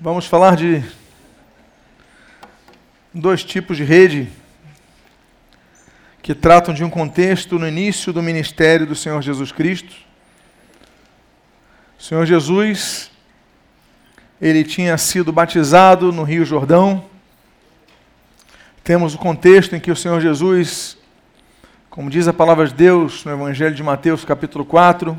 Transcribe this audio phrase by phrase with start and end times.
[0.00, 0.82] Vamos falar de
[3.12, 4.28] dois tipos de rede
[6.20, 9.94] que tratam de um contexto no início do ministério do Senhor Jesus Cristo.
[11.96, 13.08] O Senhor Jesus,
[14.40, 17.04] ele tinha sido batizado no Rio Jordão.
[18.82, 20.98] Temos o contexto em que o Senhor Jesus,
[21.88, 25.16] como diz a palavra de Deus no Evangelho de Mateus, capítulo 4,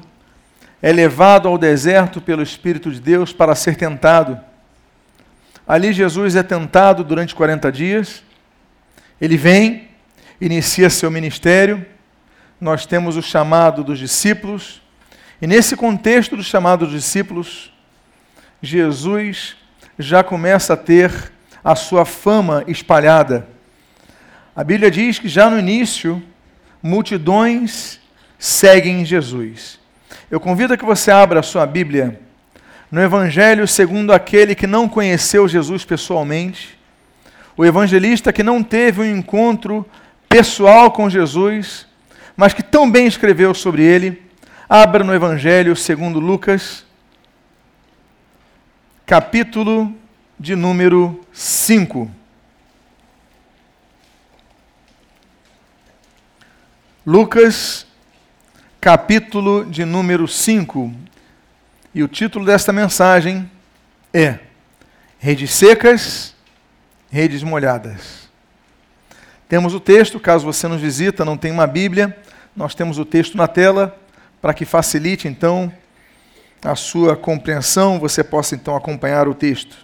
[0.81, 4.37] é levado ao deserto pelo Espírito de Deus para ser tentado.
[5.67, 8.23] Ali Jesus é tentado durante 40 dias.
[9.19, 9.87] Ele vem,
[10.39, 11.83] inicia seu ministério.
[12.61, 14.81] Nós temos o chamado dos discípulos.
[15.41, 17.73] E nesse contexto do chamado dos discípulos,
[18.61, 19.55] Jesus
[19.97, 21.31] já começa a ter
[21.63, 23.47] a sua fama espalhada.
[24.55, 26.21] A Bíblia diz que já no início,
[26.81, 27.99] multidões
[28.37, 29.79] seguem Jesus.
[30.29, 32.21] Eu convido a que você abra a sua Bíblia
[32.95, 36.79] no Evangelho segundo aquele que não conheceu Jesus pessoalmente,
[37.57, 39.85] o evangelista que não teve um encontro
[40.29, 41.85] pessoal com Jesus,
[42.37, 44.23] mas que tão bem escreveu sobre ele.
[44.69, 46.85] Abra no Evangelho segundo Lucas,
[49.05, 49.93] capítulo
[50.39, 52.09] de número 5.
[57.05, 57.85] Lucas,
[58.79, 60.93] capítulo de número 5.
[61.95, 63.49] E o título desta mensagem
[64.13, 64.39] é
[65.17, 66.35] Redes secas,
[67.09, 68.27] redes molhadas.
[69.47, 72.17] Temos o texto, caso você nos visita, não tem uma Bíblia,
[72.53, 73.97] nós temos o texto na tela
[74.41, 75.71] para que facilite então
[76.61, 79.77] a sua compreensão, você possa então acompanhar o texto.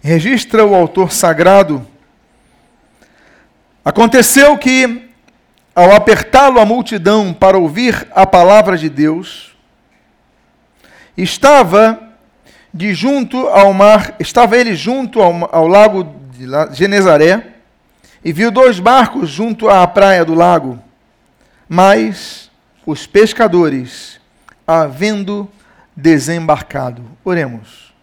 [0.00, 1.84] Registra o autor sagrado.
[3.84, 5.10] Aconteceu que,
[5.74, 9.55] ao apertá-lo a multidão para ouvir a palavra de Deus,
[11.16, 11.98] Estava
[12.72, 17.54] de junto ao mar, estava ele junto ao, ao lago de Genezaré,
[18.22, 20.78] e viu dois barcos junto à praia do lago.
[21.68, 22.50] Mas
[22.84, 24.20] os pescadores,
[24.66, 25.48] havendo
[25.96, 27.02] desembarcado.
[27.24, 27.94] Oremos.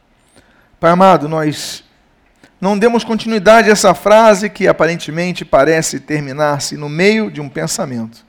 [0.79, 1.83] Pai amado, nós
[2.59, 8.25] não demos continuidade a essa frase que aparentemente parece terminar-se no meio de um pensamento.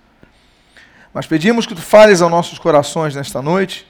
[1.12, 3.87] Mas pedimos que tu fales aos nossos corações nesta noite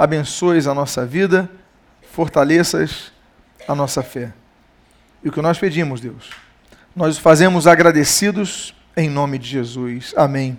[0.00, 1.46] abençoes a nossa vida,
[2.10, 3.12] fortaleças
[3.68, 4.32] a nossa fé.
[5.22, 6.30] E o que nós pedimos, Deus,
[6.96, 10.14] nós fazemos agradecidos em nome de Jesus.
[10.16, 10.58] Amém.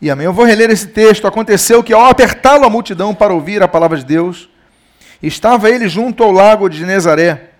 [0.00, 0.26] E amém.
[0.26, 1.26] Eu vou reler esse texto.
[1.26, 4.48] Aconteceu que, ao apertá-lo a multidão para ouvir a palavra de Deus,
[5.20, 7.50] estava ele junto ao lago de Genezaré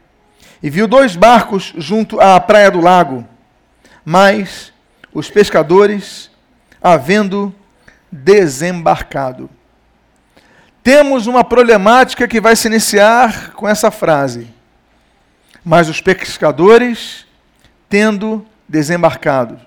[0.63, 3.27] e viu dois barcos junto à praia do lago.
[4.05, 4.73] Mas
[5.13, 6.31] os pescadores,
[6.81, 7.53] havendo
[8.09, 9.51] desembarcado,
[10.89, 14.49] temos uma problemática que vai se iniciar com essa frase.
[15.63, 17.27] Mas os pescadores
[17.91, 19.61] tendo desembarcado.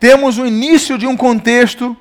[0.00, 1.96] Temos o início de um contexto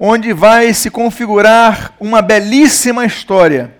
[0.00, 3.76] onde vai se configurar uma belíssima história,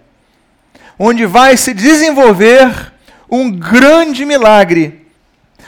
[0.98, 2.92] onde vai se desenvolver
[3.30, 5.06] um grande milagre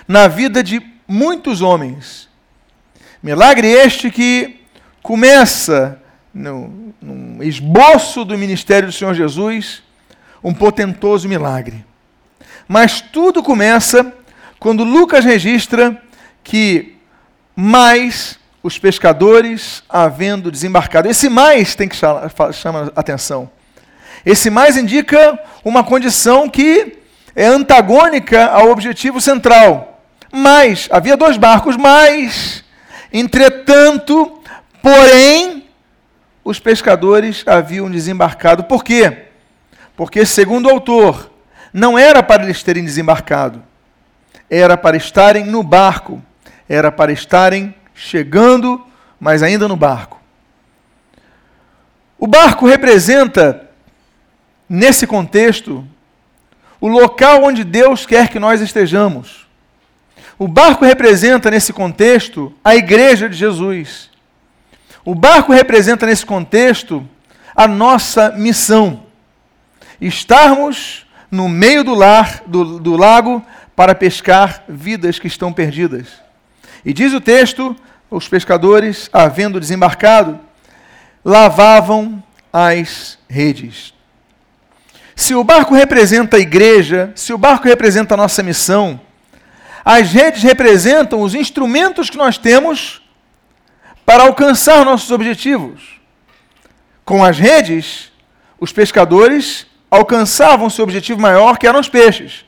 [0.06, 0.78] na vida de
[1.08, 2.28] muitos homens.
[3.22, 4.60] Milagre este que
[5.02, 5.98] começa
[6.32, 9.82] no, num esboço do ministério do Senhor Jesus,
[10.42, 11.84] um potentoso milagre.
[12.66, 14.12] Mas tudo começa
[14.58, 16.00] quando Lucas registra
[16.44, 16.96] que
[17.54, 21.08] mais os pescadores havendo desembarcado.
[21.08, 23.50] Esse mais tem que chamar atenção.
[24.24, 26.98] Esse mais indica uma condição que
[27.34, 30.02] é antagônica ao objetivo central.
[30.30, 32.62] Mas, havia dois barcos, mas,
[33.12, 34.40] entretanto,
[34.82, 35.57] porém,
[36.48, 38.64] os pescadores haviam desembarcado.
[38.64, 39.26] Por quê?
[39.94, 41.30] Porque, segundo o autor,
[41.74, 43.62] não era para eles terem desembarcado,
[44.48, 46.22] era para estarem no barco,
[46.66, 48.82] era para estarem chegando,
[49.20, 50.18] mas ainda no barco.
[52.18, 53.68] O barco representa,
[54.66, 55.86] nesse contexto,
[56.80, 59.46] o local onde Deus quer que nós estejamos.
[60.38, 64.08] O barco representa, nesse contexto, a igreja de Jesus.
[65.08, 67.02] O barco representa, nesse contexto,
[67.56, 69.04] a nossa missão.
[69.98, 73.42] Estarmos no meio do, lar, do, do lago
[73.74, 76.08] para pescar vidas que estão perdidas.
[76.84, 77.74] E diz o texto:
[78.10, 80.38] os pescadores, havendo desembarcado,
[81.24, 82.22] lavavam
[82.52, 83.94] as redes.
[85.16, 89.00] Se o barco representa a igreja, se o barco representa a nossa missão,
[89.82, 93.00] as redes representam os instrumentos que nós temos
[94.08, 96.00] para alcançar nossos objetivos.
[97.04, 98.10] Com as redes,
[98.58, 102.46] os pescadores alcançavam seu objetivo maior, que eram os peixes.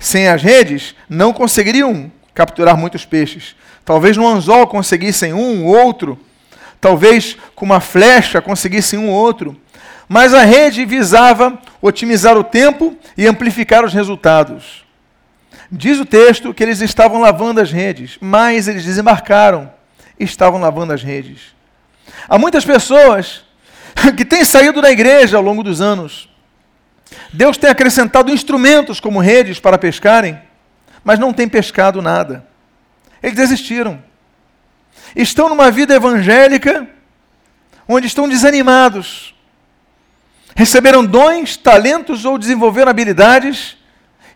[0.00, 3.54] Sem as redes, não conseguiriam capturar muitos peixes.
[3.84, 6.18] Talvez no anzol conseguissem um, outro.
[6.80, 9.56] Talvez com uma flecha conseguissem um outro.
[10.08, 14.84] Mas a rede visava otimizar o tempo e amplificar os resultados.
[15.70, 19.78] Diz o texto que eles estavam lavando as redes, mas eles desembarcaram
[20.24, 21.54] estavam lavando as redes.
[22.28, 23.44] Há muitas pessoas
[24.16, 26.28] que têm saído da igreja ao longo dos anos.
[27.32, 30.40] Deus tem acrescentado instrumentos como redes para pescarem,
[31.02, 32.46] mas não tem pescado nada.
[33.22, 34.02] Eles desistiram.
[35.14, 36.86] Estão numa vida evangélica
[37.88, 39.34] onde estão desanimados,
[40.54, 43.76] receberam dons, talentos ou desenvolveram habilidades,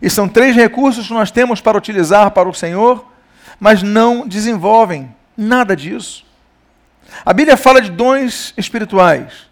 [0.01, 3.09] e são três recursos que nós temos para utilizar para o Senhor,
[3.57, 6.25] mas não desenvolvem nada disso.
[7.25, 9.45] A Bíblia fala de dons espirituais.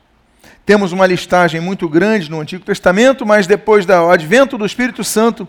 [0.65, 5.47] Temos uma listagem muito grande no Antigo Testamento, mas depois do advento do Espírito Santo,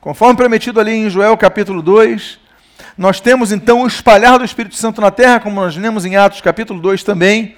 [0.00, 2.38] conforme prometido ali em Joel capítulo 2,
[2.96, 6.40] nós temos então o espalhar do Espírito Santo na terra, como nós lemos em Atos
[6.40, 7.56] capítulo 2 também.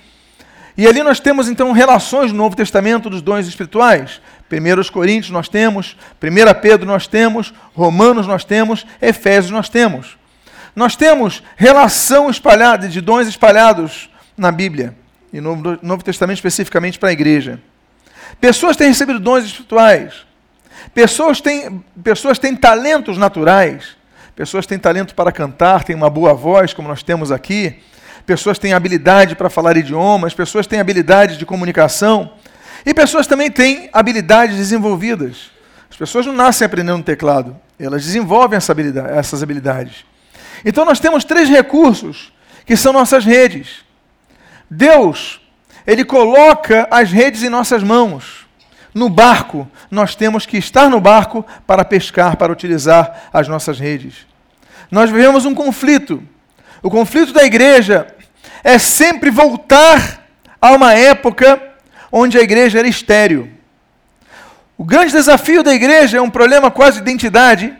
[0.76, 4.20] E ali nós temos então relações no Novo Testamento dos dons espirituais.
[4.50, 10.16] 1 Coríntios nós temos, 1 Pedro nós temos, Romanos nós temos, Efésios nós temos.
[10.76, 14.94] Nós temos relação espalhada, de dons espalhados na Bíblia,
[15.32, 17.60] e no Novo Testamento especificamente para a igreja.
[18.40, 20.26] Pessoas têm recebido dons espirituais.
[20.94, 23.96] Pessoas têm, pessoas têm talentos naturais.
[24.36, 27.82] Pessoas têm talento para cantar, têm uma boa voz, como nós temos aqui
[28.26, 32.32] pessoas têm habilidade para falar idiomas, pessoas têm habilidade de comunicação,
[32.84, 35.50] e pessoas também têm habilidades desenvolvidas.
[35.88, 40.04] As pessoas não nascem aprendendo teclado, elas desenvolvem essa habilidade, essas habilidades.
[40.64, 42.32] Então nós temos três recursos
[42.64, 43.84] que são nossas redes.
[44.70, 45.40] Deus,
[45.86, 48.46] Ele coloca as redes em nossas mãos.
[48.92, 54.26] No barco, nós temos que estar no barco para pescar, para utilizar as nossas redes.
[54.90, 56.22] Nós vivemos um conflito.
[56.82, 58.06] O conflito da igreja
[58.64, 60.26] é sempre voltar
[60.60, 61.62] a uma época
[62.10, 63.50] onde a igreja era estéril.
[64.78, 67.74] O grande desafio da igreja é um problema quase de identidade,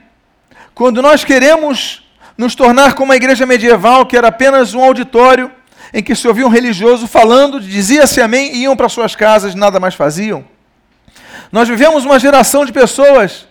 [0.75, 2.06] quando nós queremos
[2.36, 5.50] nos tornar como a igreja medieval, que era apenas um auditório
[5.92, 9.80] em que se ouvia um religioso falando, dizia-se amém e iam para suas casas nada
[9.80, 10.44] mais faziam.
[11.50, 13.46] Nós vivemos uma geração de pessoas,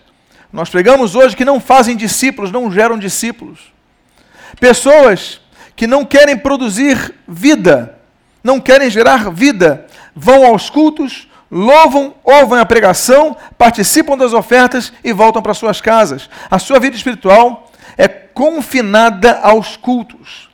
[0.52, 3.72] nós pregamos hoje, que não fazem discípulos, não geram discípulos.
[4.60, 5.40] Pessoas
[5.74, 7.98] que não querem produzir vida,
[8.42, 15.12] não querem gerar vida, vão aos cultos, louvam, ouvem a pregação, participam das ofertas e
[15.12, 16.30] voltam para suas casas.
[16.50, 17.65] A sua vida espiritual
[17.96, 20.48] é confinada aos cultos.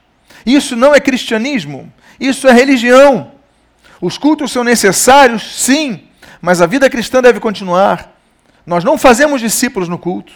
[0.44, 3.32] Isso não é cristianismo, isso é religião.
[4.00, 6.08] Os cultos são necessários, sim,
[6.40, 8.12] mas a vida cristã deve continuar.
[8.66, 10.32] Nós não fazemos discípulos no culto.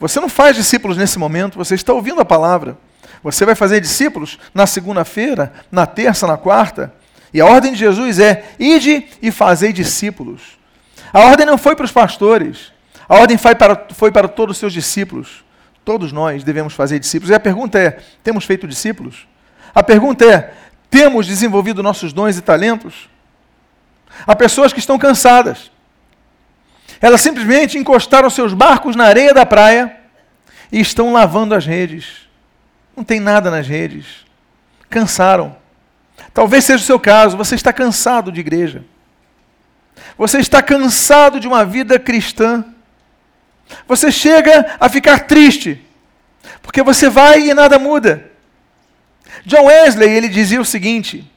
[0.00, 2.76] Você não faz discípulos nesse momento, você está ouvindo a palavra.
[3.22, 6.92] Você vai fazer discípulos na segunda-feira, na terça, na quarta.
[7.32, 10.58] E a ordem de Jesus é: ide e fazei discípulos.
[11.12, 12.72] A ordem não foi para os pastores,
[13.08, 15.43] a ordem foi para, foi para todos os seus discípulos.
[15.84, 17.30] Todos nós devemos fazer discípulos.
[17.30, 19.26] E a pergunta é: temos feito discípulos?
[19.74, 20.54] A pergunta é:
[20.90, 23.08] temos desenvolvido nossos dons e talentos?
[24.26, 25.70] Há pessoas que estão cansadas.
[27.00, 29.96] Elas simplesmente encostaram seus barcos na areia da praia
[30.70, 32.28] e estão lavando as redes.
[32.96, 34.24] Não tem nada nas redes.
[34.88, 35.56] Cansaram.
[36.32, 38.84] Talvez seja o seu caso, você está cansado de igreja.
[40.16, 42.64] Você está cansado de uma vida cristã.
[43.86, 45.84] Você chega a ficar triste,
[46.62, 48.30] porque você vai e nada muda.
[49.44, 51.30] John Wesley, ele dizia o seguinte: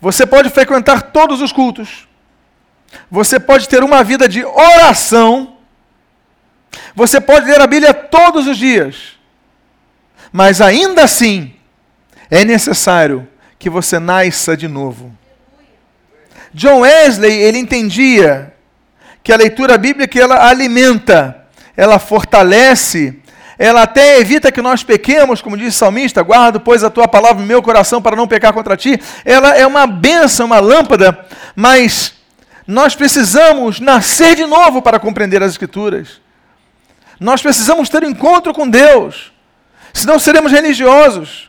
[0.00, 2.08] Você pode frequentar todos os cultos.
[3.10, 5.56] Você pode ter uma vida de oração.
[6.94, 9.14] Você pode ler a Bíblia todos os dias
[10.36, 11.54] mas ainda assim
[12.28, 15.16] é necessário que você nasça de novo.
[16.52, 18.52] John Wesley, ele entendia
[19.22, 21.43] que a leitura bíblica ela alimenta,
[21.76, 23.18] ela fortalece,
[23.58, 27.40] ela até evita que nós pequemos, como diz o salmista, guardo, pois, a tua palavra
[27.40, 29.00] no meu coração para não pecar contra ti.
[29.24, 32.14] Ela é uma benção, uma lâmpada, mas
[32.66, 36.20] nós precisamos nascer de novo para compreender as Escrituras.
[37.20, 39.32] Nós precisamos ter um encontro com Deus
[39.94, 41.48] senão seremos religiosos.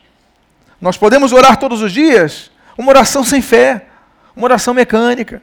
[0.79, 3.87] Nós podemos orar todos os dias, uma oração sem fé,
[4.35, 5.41] uma oração mecânica.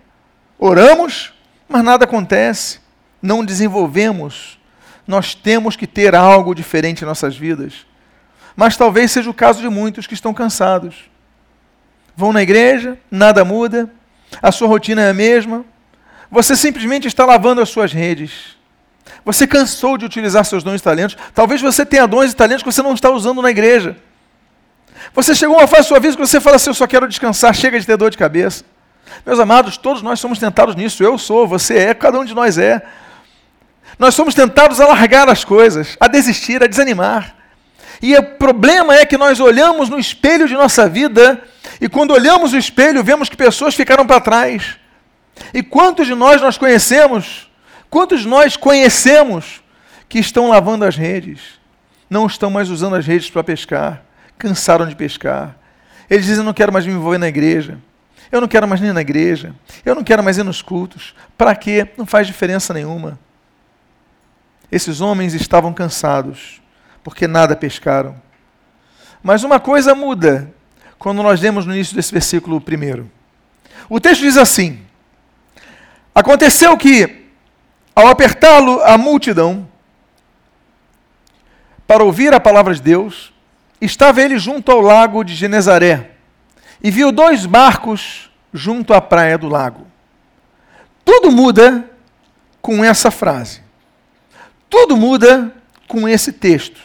[0.58, 1.32] Oramos,
[1.68, 2.78] mas nada acontece,
[3.20, 4.58] não desenvolvemos.
[5.06, 7.86] Nós temos que ter algo diferente em nossas vidas.
[8.54, 11.10] Mas talvez seja o caso de muitos que estão cansados.
[12.16, 13.90] Vão na igreja, nada muda,
[14.42, 15.64] a sua rotina é a mesma,
[16.30, 18.56] você simplesmente está lavando as suas redes.
[19.24, 21.16] Você cansou de utilizar seus dons e talentos.
[21.34, 23.96] Talvez você tenha dons e talentos que você não está usando na igreja.
[25.14, 27.06] Você chegou a uma fase da sua vida que você fala assim: Eu só quero
[27.06, 28.64] descansar, chega de ter dor de cabeça.
[29.26, 31.02] Meus amados, todos nós somos tentados nisso.
[31.02, 32.82] Eu sou, você é, cada um de nós é.
[34.02, 37.36] Nós somos tentados a largar as coisas, a desistir, a desanimar.
[38.02, 41.40] E o problema é que nós olhamos no espelho de nossa vida
[41.80, 44.76] e quando olhamos o espelho, vemos que pessoas ficaram para trás.
[45.54, 47.48] E quantos de nós nós conhecemos?
[47.88, 49.62] Quantos de nós conhecemos
[50.08, 51.38] que estão lavando as redes?
[52.10, 54.02] Não estão mais usando as redes para pescar.
[54.36, 55.54] Cansaram de pescar.
[56.10, 57.78] Eles dizem: não quero mais me envolver na igreja.
[58.32, 59.54] Eu não quero mais ir na igreja.
[59.84, 61.14] Eu não quero mais ir nos cultos.
[61.38, 61.86] Para quê?
[61.96, 63.16] Não faz diferença nenhuma.
[64.72, 66.62] Esses homens estavam cansados,
[67.04, 68.16] porque nada pescaram.
[69.22, 70.50] Mas uma coisa muda
[70.98, 73.10] quando nós lemos no início desse versículo primeiro.
[73.86, 74.80] O texto diz assim:
[76.14, 77.26] Aconteceu que,
[77.94, 79.68] ao apertá-lo a multidão,
[81.86, 83.30] para ouvir a palavra de Deus,
[83.78, 86.12] estava ele junto ao lago de Genezaré
[86.82, 89.86] e viu dois barcos junto à praia do lago.
[91.04, 91.84] Tudo muda
[92.62, 93.60] com essa frase.
[94.72, 95.52] Tudo muda
[95.86, 96.80] com esse texto.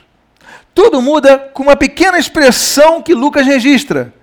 [0.76, 4.14] Tudo muda com uma pequena expressão que Lucas registra.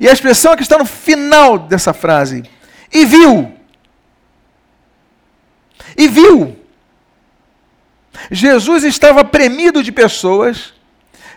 [0.00, 2.44] E a expressão é que está no final dessa frase.
[2.90, 3.52] E viu.
[5.98, 6.56] E viu.
[8.30, 10.72] Jesus estava premido de pessoas.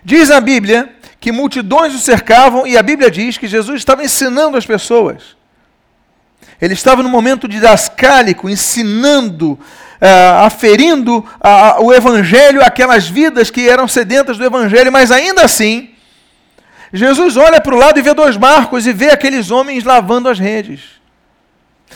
[0.05, 4.55] Diz a Bíblia que multidões o cercavam, e a Bíblia diz que Jesus estava ensinando
[4.55, 5.35] as pessoas.
[6.61, 9.59] Ele estava no momento didascálico, ensinando
[10.03, 15.91] uh, aferindo uh, o Evangelho àquelas vidas que eram sedentas do Evangelho, mas ainda assim,
[16.91, 20.37] Jesus olha para o lado e vê dois barcos e vê aqueles homens lavando as
[20.37, 20.81] redes.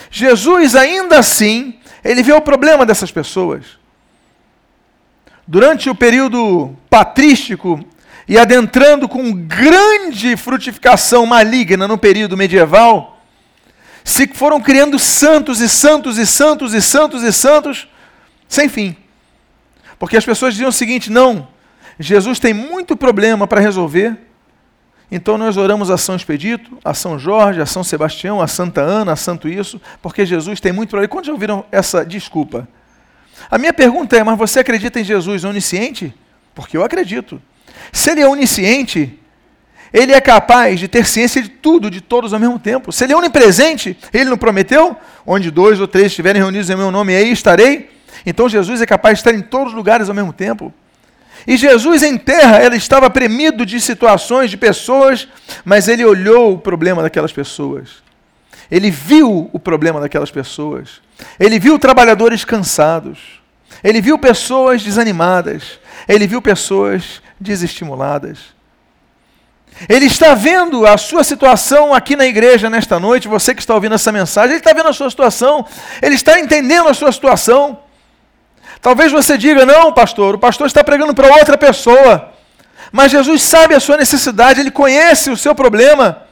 [0.09, 3.65] Jesus, ainda assim, ele vê o problema dessas pessoas.
[5.45, 7.83] Durante o período patrístico
[8.27, 13.19] e adentrando com grande frutificação maligna no período medieval,
[14.03, 17.87] se foram criando santos e santos e santos e santos e santos,
[18.47, 18.95] sem fim.
[19.99, 21.47] Porque as pessoas diziam o seguinte: não,
[21.99, 24.17] Jesus tem muito problema para resolver,
[25.11, 29.13] então nós oramos a São Expedito, a São Jorge, a São Sebastião, a Santa Ana,
[29.13, 31.07] a Santo Isso, porque Jesus tem muito problema.
[31.07, 32.67] Quando já ouviram essa desculpa?
[33.49, 36.13] A minha pergunta é: mas você acredita em Jesus onisciente?
[36.53, 37.41] Porque eu acredito.
[37.91, 39.17] Se ele é onisciente,
[39.93, 42.91] ele é capaz de ter ciência de tudo, de todos ao mesmo tempo.
[42.91, 44.97] Se ele é onipresente, ele não prometeu?
[45.25, 47.96] Onde dois ou três estiverem reunidos em meu nome, aí estarei.
[48.25, 50.73] Então Jesus é capaz de estar em todos os lugares ao mesmo tempo.
[51.45, 55.27] E Jesus em terra, ele estava premido de situações, de pessoas,
[55.63, 58.03] mas ele olhou o problema daquelas pessoas.
[58.69, 61.01] Ele viu o problema daquelas pessoas.
[61.39, 63.41] Ele viu trabalhadores cansados.
[63.83, 65.79] Ele viu pessoas desanimadas.
[66.07, 68.57] Ele viu pessoas desestimuladas.
[69.87, 73.93] Ele está vendo a sua situação aqui na igreja nesta noite, você que está ouvindo
[73.93, 75.65] essa mensagem, ele está vendo a sua situação,
[76.01, 77.79] ele está entendendo a sua situação.
[78.81, 82.33] Talvez você diga: não, pastor, o pastor está pregando para outra pessoa.
[82.91, 86.23] Mas Jesus sabe a sua necessidade, ele conhece o seu problema.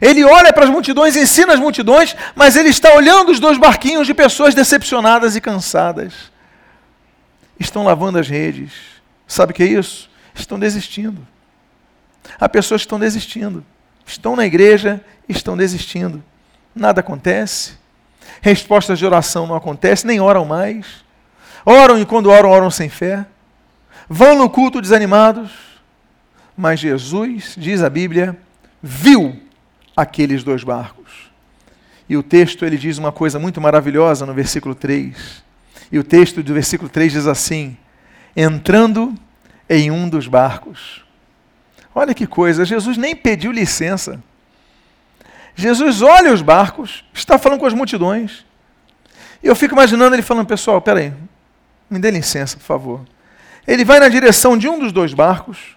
[0.00, 4.06] Ele olha para as multidões, ensina as multidões, mas ele está olhando os dois barquinhos
[4.06, 6.12] de pessoas decepcionadas e cansadas.
[7.58, 8.72] Estão lavando as redes.
[9.26, 10.10] Sabe o que é isso?
[10.34, 11.26] Estão desistindo.
[12.40, 13.64] Há pessoas que estão desistindo.
[14.04, 16.22] Estão na igreja, estão desistindo.
[16.74, 17.74] Nada acontece.
[18.40, 20.86] Respostas de oração não acontecem, nem oram mais.
[21.64, 23.26] Oram e quando oram, oram sem fé.
[24.08, 25.50] Vão no culto desanimados.
[26.56, 28.36] Mas Jesus, diz a Bíblia,
[28.82, 29.40] viu
[29.96, 31.30] aqueles dois barcos.
[32.08, 35.42] E o texto ele diz uma coisa muito maravilhosa no versículo 3.
[35.90, 37.76] E o texto do versículo 3 diz assim:
[38.36, 39.14] entrando
[39.68, 41.04] em um dos barcos.
[41.94, 44.22] Olha que coisa, Jesus nem pediu licença.
[45.54, 48.44] Jesus olha os barcos, está falando com as multidões.
[49.42, 51.12] E eu fico imaginando ele falando, pessoal, peraí,
[51.92, 53.00] me dê licença, por favor.
[53.66, 55.76] Ele vai na direção de um dos dois barcos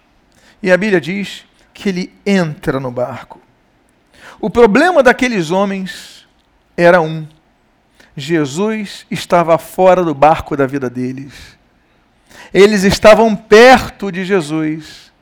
[0.62, 3.40] e a Bíblia diz que ele entra no barco.
[4.40, 6.26] O problema daqueles homens
[6.76, 7.26] era um:
[8.16, 11.56] Jesus estava fora do barco da vida deles.
[12.52, 15.12] Eles estavam perto de Jesus.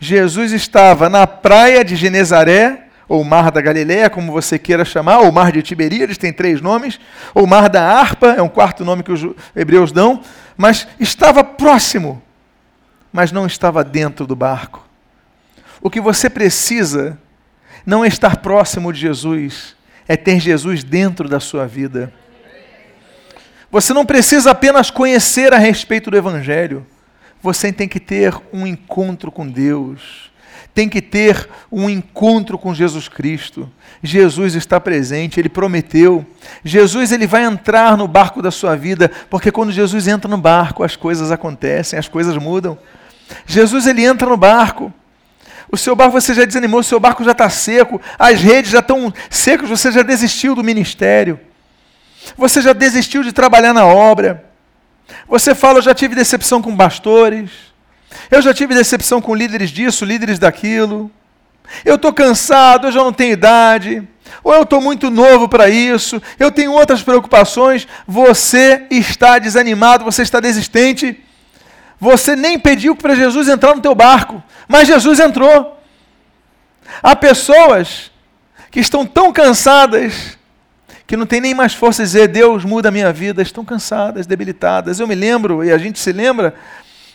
[0.00, 5.32] Jesus estava na praia de Genezaré, ou Mar da Galileia, como você queira chamar, ou
[5.32, 7.00] Mar de Tiberíades, tem três nomes,
[7.34, 10.20] ou Mar da Harpa, é um quarto nome que os hebreus dão,
[10.56, 12.22] mas estava próximo,
[13.10, 14.86] mas não estava dentro do barco.
[15.80, 17.18] O que você precisa
[17.86, 19.74] não é estar próximo de Jesus,
[20.06, 22.12] é ter Jesus dentro da sua vida.
[23.70, 26.86] Você não precisa apenas conhecer a respeito do Evangelho.
[27.42, 30.27] Você tem que ter um encontro com Deus.
[30.78, 33.68] Tem que ter um encontro com Jesus Cristo.
[34.00, 36.24] Jesus está presente, ele prometeu.
[36.62, 40.84] Jesus ele vai entrar no barco da sua vida, porque quando Jesus entra no barco,
[40.84, 42.78] as coisas acontecem, as coisas mudam.
[43.44, 44.94] Jesus ele entra no barco.
[45.68, 48.78] O seu barco você já desanimou, o seu barco já está seco, as redes já
[48.78, 51.40] estão secas, você já desistiu do ministério.
[52.36, 54.44] Você já desistiu de trabalhar na obra.
[55.26, 57.67] Você fala, eu já tive decepção com pastores.
[58.30, 61.10] Eu já tive decepção com líderes disso, líderes daquilo.
[61.84, 64.06] Eu estou cansado, eu já não tenho idade.
[64.42, 66.20] Ou eu estou muito novo para isso.
[66.38, 67.86] Eu tenho outras preocupações.
[68.06, 71.22] Você está desanimado, você está desistente.
[72.00, 75.80] Você nem pediu para Jesus entrar no teu barco, mas Jesus entrou.
[77.02, 78.10] Há pessoas
[78.70, 80.38] que estão tão cansadas
[81.06, 84.26] que não tem nem mais força de dizer Deus muda a minha vida, estão cansadas,
[84.26, 85.00] debilitadas.
[85.00, 86.54] Eu me lembro, e a gente se lembra,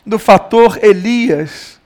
[0.06, 1.80] do fator Elias.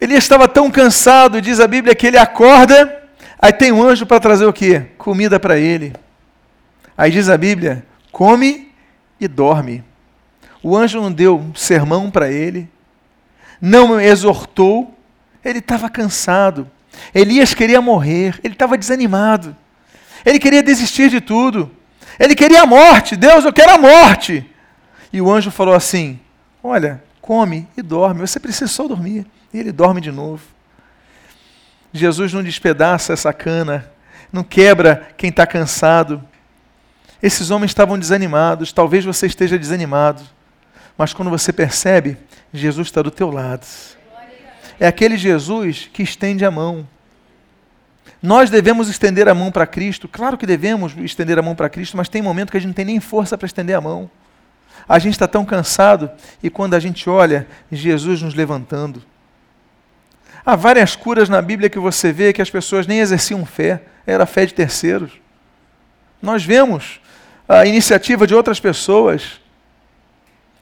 [0.00, 3.02] Elias estava tão cansado, diz a Bíblia, que ele acorda,
[3.38, 4.86] aí tem um anjo para trazer o quê?
[4.96, 5.92] Comida para ele.
[6.96, 8.72] Aí diz a Bíblia, come
[9.20, 9.84] e dorme.
[10.62, 12.68] O anjo não deu sermão para ele,
[13.60, 14.96] não exortou,
[15.44, 16.68] ele estava cansado.
[17.14, 19.56] Elias queria morrer, ele estava desanimado.
[20.24, 21.70] Ele queria desistir de tudo.
[22.18, 23.16] Ele queria a morte.
[23.16, 24.44] Deus, eu quero a morte.
[25.12, 26.18] E o anjo falou assim:
[26.62, 28.20] Olha, come e dorme.
[28.20, 29.26] Você precisa só dormir.
[29.52, 30.42] E ele dorme de novo.
[31.92, 33.90] Jesus não despedaça essa cana,
[34.32, 36.22] não quebra quem está cansado.
[37.22, 40.22] Esses homens estavam desanimados, talvez você esteja desanimado,
[40.96, 42.16] mas quando você percebe,
[42.52, 43.66] Jesus está do teu lado.
[44.78, 46.86] É aquele Jesus que estende a mão.
[48.22, 51.96] Nós devemos estender a mão para Cristo, claro que devemos estender a mão para Cristo,
[51.96, 54.10] mas tem momento que a gente não tem nem força para estender a mão.
[54.86, 56.10] A gente está tão cansado
[56.42, 59.02] e quando a gente olha, Jesus nos levantando.
[60.44, 64.26] Há várias curas na Bíblia que você vê que as pessoas nem exerciam fé, era
[64.26, 65.12] fé de terceiros.
[66.22, 67.00] Nós vemos
[67.48, 69.40] a iniciativa de outras pessoas.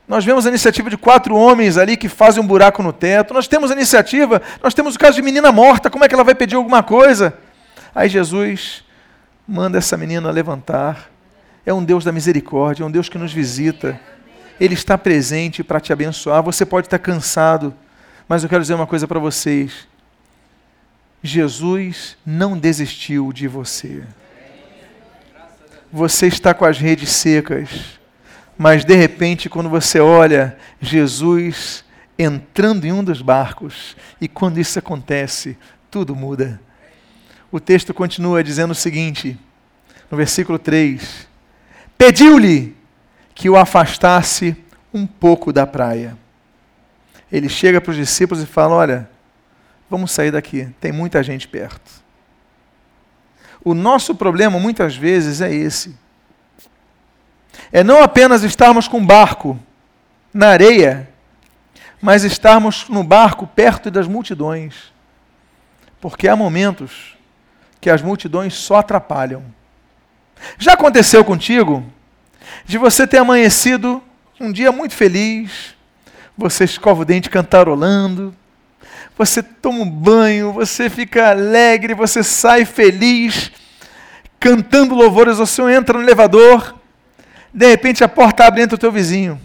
[0.07, 3.35] Nós vemos a iniciativa de quatro homens ali que fazem um buraco no teto.
[3.35, 6.25] Nós temos a iniciativa, nós temos o caso de menina morta, como é que ela
[6.25, 7.37] vai pedir alguma coisa?
[7.95, 8.85] Aí Jesus
[9.47, 11.11] manda essa menina levantar.
[11.67, 14.01] É um Deus da misericórdia, é um Deus que nos visita.
[14.59, 16.43] Ele está presente para te abençoar.
[16.43, 17.75] Você pode estar cansado,
[18.27, 19.87] mas eu quero dizer uma coisa para vocês.
[21.23, 24.05] Jesus não desistiu de você.
[25.93, 27.99] Você está com as redes secas,
[28.57, 31.85] mas de repente, quando você olha Jesus
[32.19, 35.59] entrando em um dos barcos, e quando isso acontece,
[35.91, 36.61] tudo muda
[37.51, 39.39] o texto continua dizendo o seguinte,
[40.11, 41.27] no versículo 3:
[41.99, 42.77] Pediu-lhe
[43.35, 44.57] que o afastasse
[44.93, 46.17] um pouco da praia.
[47.31, 49.11] Ele chega para os discípulos e fala: Olha,
[49.91, 51.91] vamos sair daqui, tem muita gente perto.
[53.65, 55.97] O nosso problema muitas vezes é esse.
[57.73, 59.59] É não apenas estarmos com barco
[60.33, 61.09] na areia,
[62.01, 64.93] mas estarmos no barco perto das multidões.
[66.01, 67.17] Porque há momentos
[67.81, 69.43] que as multidões só atrapalham.
[70.59, 71.85] Já aconteceu contigo
[72.65, 74.03] de você ter amanhecido
[74.41, 75.75] um dia muito feliz,
[76.37, 78.35] você escova o dente cantarolando,
[79.17, 83.51] você toma um banho, você fica alegre, você sai feliz,
[84.39, 86.77] cantando louvores ao Senhor, entra no elevador,
[87.53, 89.41] de repente a porta abre e entra o teu vizinho.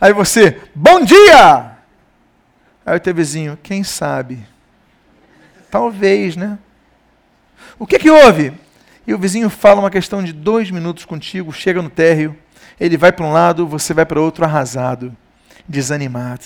[0.00, 1.72] Aí você, bom dia!
[2.86, 4.46] Aí o teu vizinho, quem sabe?
[5.70, 6.58] Talvez, né?
[7.78, 8.52] O que, que houve?
[9.06, 12.36] E o vizinho fala uma questão de dois minutos contigo, chega no térreo,
[12.80, 15.14] ele vai para um lado, você vai para outro arrasado,
[15.68, 16.44] desanimado.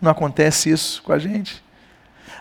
[0.00, 1.62] Não acontece isso com a gente?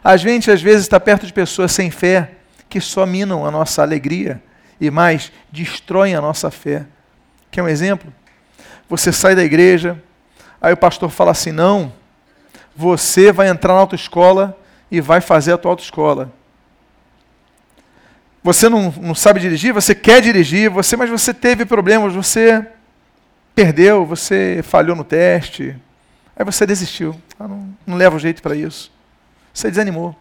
[0.03, 2.31] A gente, às vezes, está perto de pessoas sem fé,
[2.67, 4.41] que só minam a nossa alegria
[4.79, 6.87] e mais, destroem a nossa fé.
[7.51, 8.11] Quer um exemplo?
[8.89, 10.01] Você sai da igreja,
[10.59, 11.93] aí o pastor fala assim: não,
[12.75, 14.57] você vai entrar na autoescola
[14.89, 16.33] e vai fazer a tua autoescola.
[18.43, 22.65] Você não, não sabe dirigir, você quer dirigir, você, mas você teve problemas, você
[23.53, 25.75] perdeu, você falhou no teste,
[26.35, 27.15] aí você desistiu.
[27.39, 28.91] Ah, não, não leva jeito para isso.
[29.53, 30.15] Você desanimou.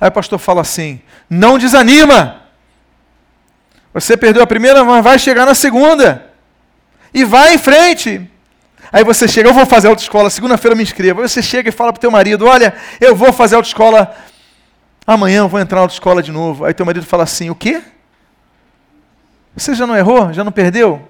[0.00, 2.42] Aí o pastor fala assim: não desanima.
[3.94, 6.26] Você perdeu a primeira, mas vai chegar na segunda.
[7.12, 8.28] E vai em frente.
[8.92, 11.22] Aí você chega, eu vou fazer autoescola, segunda-feira me inscrevo.
[11.22, 14.14] Aí você chega e fala para o teu marido: olha, eu vou fazer autoescola
[15.10, 16.64] Amanhã eu vou entrar na autoescola de novo.
[16.64, 17.82] Aí teu marido fala assim: O quê?
[19.56, 20.32] Você já não errou?
[20.32, 21.04] Já não perdeu?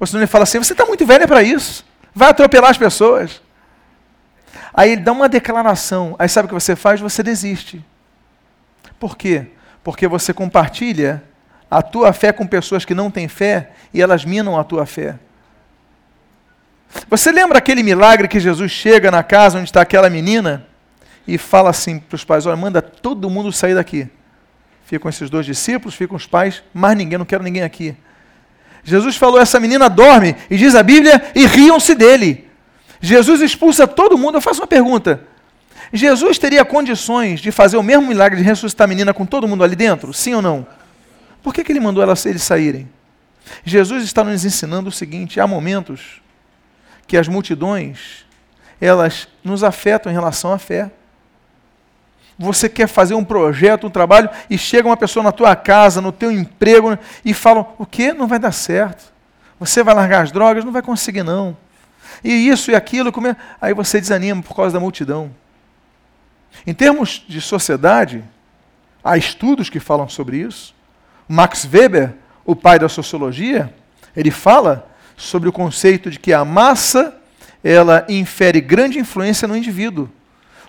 [0.00, 1.84] Ou senão ele fala assim: você está muito velha para isso.
[2.14, 3.42] Vai atropelar as pessoas.
[4.72, 6.16] Aí ele dá uma declaração.
[6.18, 7.00] Aí sabe o que você faz?
[7.00, 7.84] Você desiste.
[8.98, 9.48] Por quê?
[9.84, 11.22] Porque você compartilha
[11.70, 15.18] a tua fé com pessoas que não têm fé e elas minam a tua fé.
[17.10, 20.66] Você lembra aquele milagre que Jesus chega na casa onde está aquela menina
[21.26, 24.08] e fala assim para os pais: Olha, manda todo mundo sair daqui.
[24.84, 27.96] Ficam esses dois discípulos, ficam os pais, mais ninguém, não quero ninguém aqui.
[28.84, 32.48] Jesus falou: essa menina dorme, e diz a Bíblia, e riam-se dele.
[33.00, 34.36] Jesus expulsa todo mundo.
[34.36, 35.20] Eu faço uma pergunta:
[35.92, 39.62] Jesus teria condições de fazer o mesmo milagre de ressuscitar a menina com todo mundo
[39.62, 40.12] ali dentro?
[40.12, 40.66] Sim ou não?
[41.42, 42.88] Por que, que ele mandou elas, eles saírem?
[43.64, 46.20] Jesus está nos ensinando o seguinte: há momentos
[47.06, 48.24] que as multidões
[48.80, 50.90] elas nos afetam em relação à fé.
[52.42, 56.10] Você quer fazer um projeto, um trabalho, e chega uma pessoa na tua casa, no
[56.10, 58.12] teu emprego, e fala: o que?
[58.12, 59.12] Não vai dar certo.
[59.60, 60.64] Você vai largar as drogas?
[60.64, 61.56] Não vai conseguir, não.
[62.22, 63.36] E isso e aquilo, como é?
[63.60, 65.30] aí você desanima por causa da multidão.
[66.66, 68.24] Em termos de sociedade,
[69.02, 70.74] há estudos que falam sobre isso.
[71.28, 72.12] Max Weber,
[72.44, 73.72] o pai da sociologia,
[74.16, 77.14] ele fala sobre o conceito de que a massa
[77.62, 80.10] ela infere grande influência no indivíduo.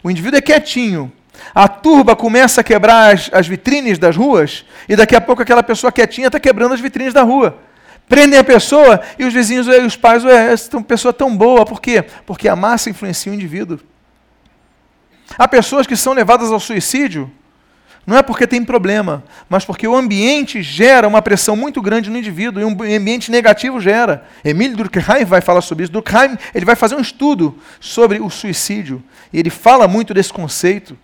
[0.03, 1.12] O indivíduo é quietinho.
[1.54, 5.63] A turba começa a quebrar as, as vitrines das ruas e daqui a pouco aquela
[5.63, 7.58] pessoa quietinha está quebrando as vitrines da rua.
[8.08, 11.65] Prendem a pessoa e os vizinhos e os pais, ué, essa pessoa é tão boa.
[11.65, 12.04] Por quê?
[12.26, 13.80] Porque a massa influencia o indivíduo.
[15.38, 17.32] Há pessoas que são levadas ao suicídio
[18.06, 22.17] não é porque tem problema, mas porque o ambiente gera uma pressão muito grande no
[22.17, 24.26] indivíduo e um ambiente negativo gera.
[24.43, 25.93] Emílio Durkheim vai falar sobre isso.
[25.93, 30.98] Durkheim ele vai fazer um estudo sobre o suicídio e ele fala muito desse conceito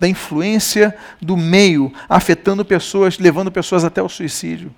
[0.00, 4.74] da influência do meio afetando pessoas, levando pessoas até o suicídio.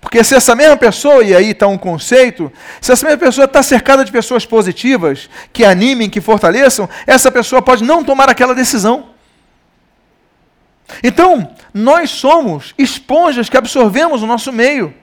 [0.00, 3.62] Porque se essa mesma pessoa, e aí está um conceito, se essa mesma pessoa está
[3.62, 9.10] cercada de pessoas positivas, que animem, que fortaleçam, essa pessoa pode não tomar aquela decisão.
[11.02, 14.94] Então, nós somos esponjas que absorvemos o nosso meio.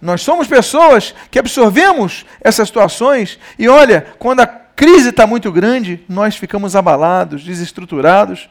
[0.00, 4.46] Nós somos pessoas que absorvemos essas situações e olha, quando a
[4.78, 8.48] crise está muito grande, nós ficamos abalados, desestruturados.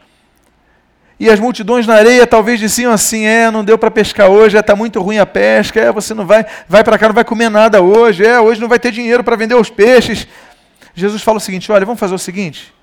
[1.17, 4.73] E as multidões na areia talvez diziam assim: é, não deu para pescar hoje, está
[4.73, 7.49] é, muito ruim a pesca, é, você não vai, vai para cá, não vai comer
[7.49, 10.27] nada hoje, é, hoje não vai ter dinheiro para vender os peixes.
[10.93, 12.73] Jesus fala o seguinte: olha, vamos fazer o seguinte,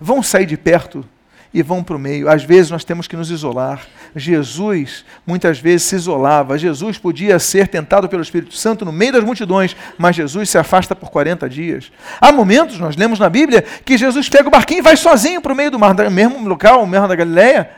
[0.00, 1.04] vamos sair de perto
[1.52, 2.28] e vão para o meio.
[2.28, 3.80] Às vezes nós temos que nos isolar.
[4.14, 6.56] Jesus muitas vezes se isolava.
[6.56, 10.94] Jesus podia ser tentado pelo Espírito Santo no meio das multidões, mas Jesus se afasta
[10.94, 11.90] por 40 dias.
[12.20, 15.52] Há momentos, nós lemos na Bíblia, que Jesus pega o barquinho e vai sozinho para
[15.52, 17.70] o meio do mar, mesmo local, o mesmo da Galileia.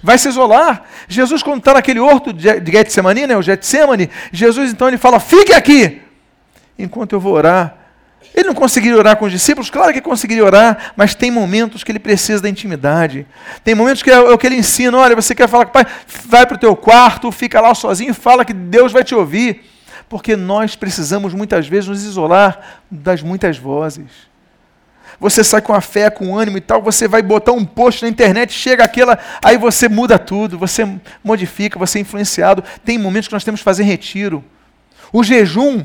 [0.00, 0.84] Vai se isolar.
[1.08, 5.52] Jesus, quando está naquele horto de Getsemane, né, o Getsemane, Jesus então ele fala: fique
[5.52, 6.00] aqui,
[6.78, 7.77] enquanto eu vou orar
[8.34, 9.70] ele não conseguiria orar com os discípulos?
[9.70, 13.26] Claro que conseguiria orar, mas tem momentos que ele precisa da intimidade.
[13.64, 15.86] Tem momentos que é o que ele ensina: olha, você quer falar com o pai?
[16.26, 19.64] Vai para o teu quarto, fica lá sozinho, fala que Deus vai te ouvir.
[20.08, 24.28] Porque nós precisamos muitas vezes nos isolar das muitas vozes.
[25.20, 28.08] Você sai com a fé, com ânimo e tal, você vai botar um post na
[28.08, 30.88] internet, chega aquela, aí você muda tudo, você
[31.24, 32.62] modifica, você é influenciado.
[32.84, 34.44] Tem momentos que nós temos que fazer retiro.
[35.12, 35.84] O jejum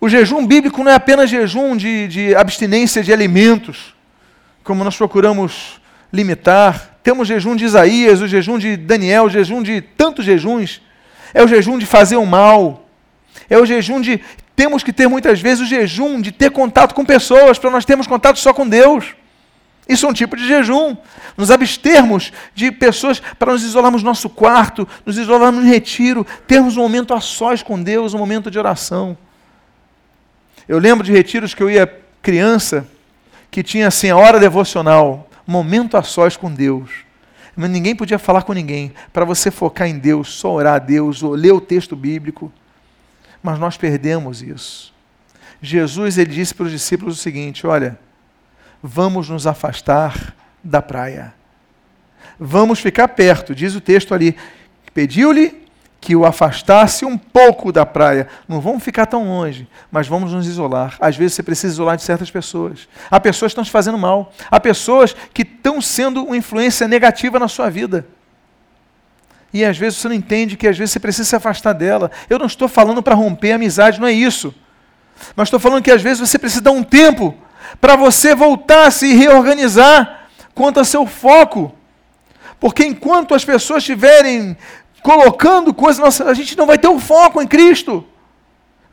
[0.00, 3.94] o jejum bíblico não é apenas jejum de, de abstinência de alimentos,
[4.64, 5.78] como nós procuramos
[6.10, 6.98] limitar.
[7.02, 10.80] Temos jejum de Isaías, o jejum de Daniel, o jejum de tantos jejuns.
[11.34, 12.88] É o jejum de fazer o mal.
[13.48, 14.20] É o jejum de.
[14.56, 18.06] Temos que ter muitas vezes o jejum de ter contato com pessoas, para nós termos
[18.06, 19.14] contato só com Deus.
[19.86, 20.96] Isso é um tipo de jejum.
[21.36, 26.76] Nos abstermos de pessoas para nos isolarmos no nosso quarto, nos isolarmos no retiro, termos
[26.76, 29.16] um momento a sós com Deus, um momento de oração.
[30.70, 31.84] Eu lembro de retiros que eu ia
[32.22, 32.86] criança,
[33.50, 36.92] que tinha assim a hora devocional, momento a sós com Deus.
[37.56, 38.92] Mas ninguém podia falar com ninguém.
[39.12, 42.52] Para você focar em Deus, só orar a Deus, ou ler o texto bíblico.
[43.42, 44.94] Mas nós perdemos isso.
[45.60, 47.98] Jesus ele disse para os discípulos o seguinte: olha,
[48.80, 51.34] vamos nos afastar da praia.
[52.38, 54.36] Vamos ficar perto, diz o texto ali.
[54.94, 55.66] Pediu-lhe
[56.00, 58.26] que o afastasse um pouco da praia.
[58.48, 60.96] Não vamos ficar tão longe, mas vamos nos isolar.
[60.98, 62.88] Às vezes você precisa isolar de certas pessoas.
[63.10, 64.32] Há pessoas que estão te fazendo mal.
[64.50, 68.06] Há pessoas que estão sendo uma influência negativa na sua vida.
[69.52, 72.10] E às vezes você não entende que às vezes você precisa se afastar dela.
[72.30, 74.54] Eu não estou falando para romper a amizade, não é isso.
[75.36, 77.36] Mas estou falando que às vezes você precisa dar um tempo
[77.78, 81.74] para você voltar a se reorganizar quanto ao seu foco.
[82.58, 84.56] Porque enquanto as pessoas estiverem
[85.02, 88.06] colocando coisas, nossa, a gente não vai ter um foco em Cristo.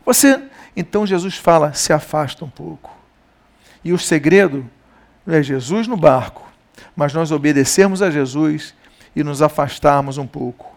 [0.05, 0.41] Você,
[0.75, 2.95] então Jesus fala: se afasta um pouco.
[3.83, 4.69] E o segredo
[5.27, 6.49] é Jesus no barco,
[6.95, 8.73] mas nós obedecermos a Jesus
[9.15, 10.75] e nos afastarmos um pouco.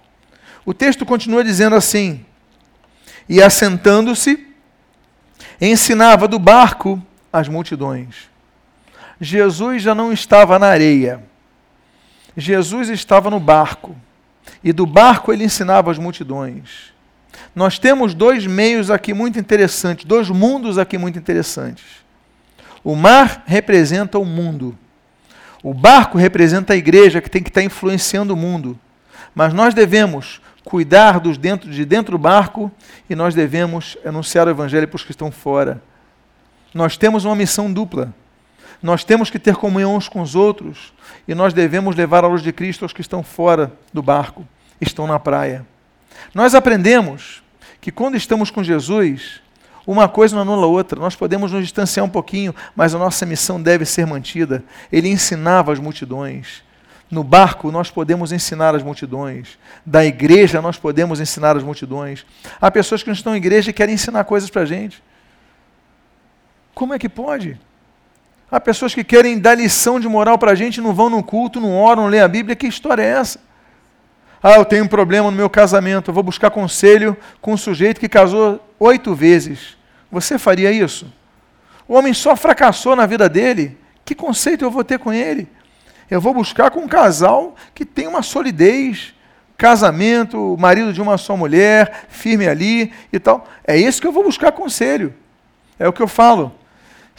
[0.64, 2.24] O texto continua dizendo assim:
[3.28, 4.46] E assentando-se,
[5.60, 7.00] ensinava do barco
[7.32, 8.28] as multidões.
[9.20, 11.22] Jesus já não estava na areia.
[12.36, 13.94] Jesus estava no barco.
[14.62, 16.92] E do barco ele ensinava as multidões.
[17.54, 21.84] Nós temos dois meios aqui muito interessantes, dois mundos aqui muito interessantes.
[22.82, 24.76] O mar representa o mundo.
[25.62, 28.78] O barco representa a igreja que tem que estar influenciando o mundo.
[29.34, 32.70] Mas nós devemos cuidar dos dentro, de dentro do barco
[33.08, 35.82] e nós devemos anunciar o evangelho para os que estão fora.
[36.72, 38.14] Nós temos uma missão dupla.
[38.82, 40.92] Nós temos que ter comunhão uns com os outros
[41.26, 44.46] e nós devemos levar a luz de Cristo aos que estão fora do barco,
[44.80, 45.66] estão na praia.
[46.34, 47.42] Nós aprendemos
[47.80, 49.40] que quando estamos com Jesus,
[49.86, 51.00] uma coisa não anula a outra.
[51.00, 54.62] Nós podemos nos distanciar um pouquinho, mas a nossa missão deve ser mantida.
[54.92, 56.62] Ele ensinava as multidões.
[57.10, 59.58] No barco, nós podemos ensinar as multidões.
[59.84, 62.24] Da igreja, nós podemos ensinar as multidões.
[62.60, 65.02] Há pessoas que não estão em igreja e querem ensinar coisas para a gente.
[66.72, 67.58] Como é que pode?
[68.50, 71.60] Há pessoas que querem dar lição de moral para a gente, não vão no culto,
[71.60, 72.56] não oram, não lêem a Bíblia.
[72.56, 73.40] Que história é essa?
[74.42, 78.00] Ah, eu tenho um problema no meu casamento, eu vou buscar conselho com um sujeito
[78.00, 79.76] que casou oito vezes.
[80.10, 81.12] Você faria isso?
[81.86, 83.78] O homem só fracassou na vida dele.
[84.04, 85.46] Que conceito eu vou ter com ele?
[86.10, 89.14] Eu vou buscar com um casal que tem uma solidez,
[89.56, 93.46] casamento, marido de uma só mulher, firme ali e tal.
[93.64, 95.14] É isso que eu vou buscar conselho.
[95.78, 96.52] É o que eu falo.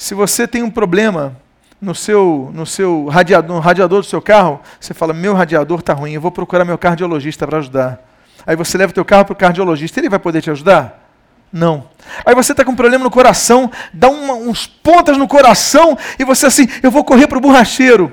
[0.02, 1.38] Se você tem um problema
[1.80, 5.94] no seu, no seu radiador, no radiador do seu carro, você fala, meu radiador está
[5.94, 8.04] ruim, eu vou procurar meu cardiologista para ajudar.
[8.44, 11.08] Aí você leva o teu carro para o cardiologista, ele vai poder te ajudar?
[11.54, 11.88] Não.
[12.26, 16.26] Aí você está com um problema no coração, dá uma, uns pontas no coração, e
[16.26, 18.12] você assim, eu vou correr para o borracheiro.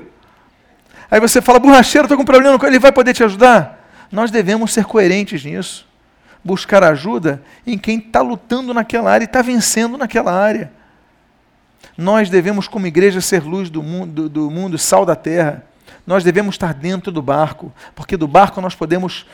[1.09, 3.83] Aí você fala, borracheiro, estou com um problema no coração, ele vai poder te ajudar?
[4.11, 5.87] Nós devemos ser coerentes nisso.
[6.43, 10.77] Buscar ajuda em quem está lutando naquela área e está vencendo naquela área.
[11.99, 15.65] Nós devemos, como igreja, ser luz do mundo, do mundo, sal da terra.
[16.07, 19.25] Nós devemos estar dentro do barco, porque do barco nós podemos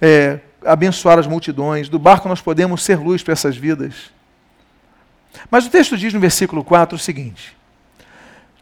[0.00, 4.10] é, abençoar as multidões, do barco nós podemos ser luz para essas vidas.
[5.50, 7.54] Mas o texto diz no versículo 4 o seguinte: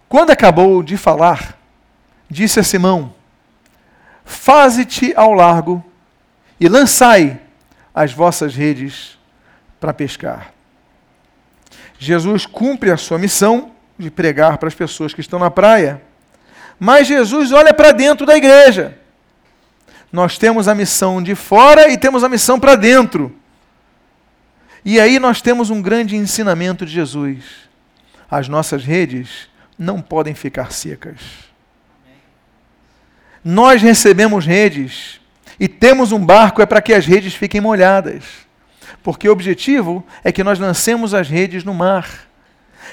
[0.09, 1.57] Quando acabou de falar,
[2.29, 3.15] disse a Simão:
[4.25, 5.85] Faze-te ao largo
[6.59, 7.41] e lançai
[7.95, 9.17] as vossas redes
[9.79, 10.53] para pescar.
[12.03, 16.03] Jesus cumpre a sua missão de pregar para as pessoas que estão na praia,
[16.79, 18.99] mas Jesus olha para dentro da igreja.
[20.11, 23.33] Nós temos a missão de fora e temos a missão para dentro.
[24.85, 27.45] E aí nós temos um grande ensinamento de Jesus.
[28.29, 31.21] As nossas redes não podem ficar secas.
[33.45, 35.21] Nós recebemos redes
[35.59, 38.25] e temos um barco é para que as redes fiquem molhadas
[39.03, 42.09] porque o objetivo é que nós lancemos as redes no mar.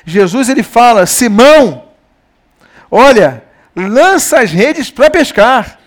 [0.05, 1.85] Jesus ele fala: Simão,
[2.89, 3.43] olha,
[3.75, 5.77] lança as redes para pescar.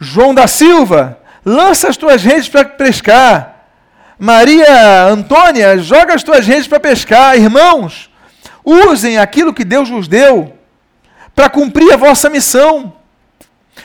[0.00, 3.66] João da Silva, lança as tuas redes para pescar.
[4.18, 7.36] Maria Antônia, joga as tuas redes para pescar.
[7.36, 8.10] Irmãos,
[8.64, 10.56] usem aquilo que Deus vos deu
[11.34, 12.92] para cumprir a vossa missão.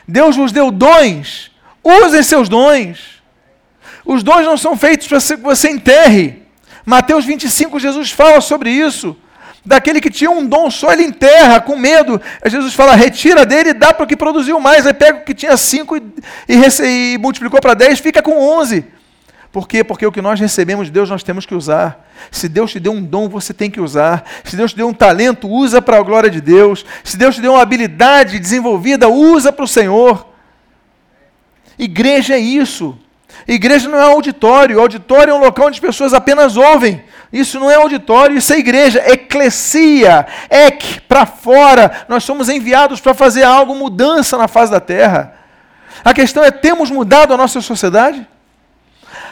[0.08, 1.52] Deus vos deu dons,
[1.84, 3.17] usem seus dons.
[4.08, 6.42] Os dons não são feitos para que você enterre.
[6.86, 9.18] Mateus 25, Jesus fala sobre isso.
[9.66, 12.22] Daquele que tinha um dom só, ele enterra com medo.
[12.46, 14.88] Jesus fala: retira dele e dá para o que produziu mais.
[14.88, 16.02] Aí pega o que tinha cinco e,
[16.48, 18.86] e, e multiplicou para dez, fica com onze.
[19.52, 19.84] Por quê?
[19.84, 22.08] Porque o que nós recebemos de Deus nós temos que usar.
[22.32, 24.24] Se Deus te deu um dom, você tem que usar.
[24.46, 26.86] Se Deus te deu um talento, usa para a glória de Deus.
[27.04, 30.28] Se Deus te deu uma habilidade desenvolvida, usa para o Senhor.
[31.78, 32.98] Igreja é isso.
[33.46, 34.80] Igreja não é auditório.
[34.80, 37.04] Auditório é um local onde as pessoas apenas ouvem.
[37.32, 39.04] Isso não é auditório, isso é igreja.
[39.06, 42.06] Eclesia, ec, para fora.
[42.08, 45.34] Nós somos enviados para fazer algo, mudança na face da terra.
[46.04, 48.26] A questão é: temos mudado a nossa sociedade?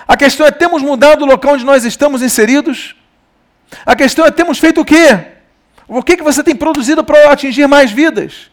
[0.08, 2.96] A questão é: temos mudado o local onde nós estamos inseridos?
[3.86, 5.20] A questão é: temos feito o quê?
[5.88, 8.50] O que, que você tem produzido para atingir mais vidas?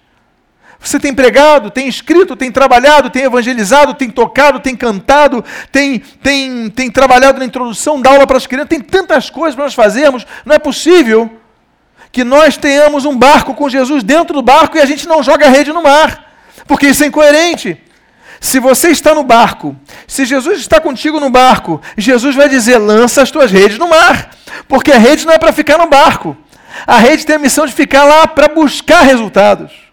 [0.82, 6.68] Você tem pregado, tem escrito, tem trabalhado, tem evangelizado, tem tocado, tem cantado, tem, tem,
[6.70, 10.26] tem trabalhado na introdução da aula para as crianças, tem tantas coisas para nós fazermos.
[10.44, 11.30] Não é possível
[12.10, 15.46] que nós tenhamos um barco com Jesus dentro do barco e a gente não joga
[15.46, 16.34] a rede no mar,
[16.66, 17.80] porque isso é incoerente.
[18.40, 23.22] Se você está no barco, se Jesus está contigo no barco, Jesus vai dizer: lança
[23.22, 24.30] as tuas redes no mar.
[24.66, 26.36] Porque a rede não é para ficar no barco.
[26.84, 29.91] A rede tem a missão de ficar lá para buscar resultados.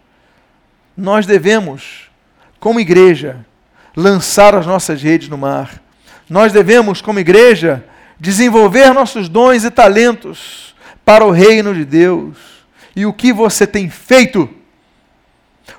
[0.96, 2.10] Nós devemos,
[2.58, 3.44] como igreja,
[3.96, 5.80] lançar as nossas redes no mar.
[6.28, 7.84] Nós devemos, como igreja,
[8.18, 10.74] desenvolver nossos dons e talentos
[11.04, 12.36] para o reino de Deus.
[12.94, 14.48] E o que você tem feito?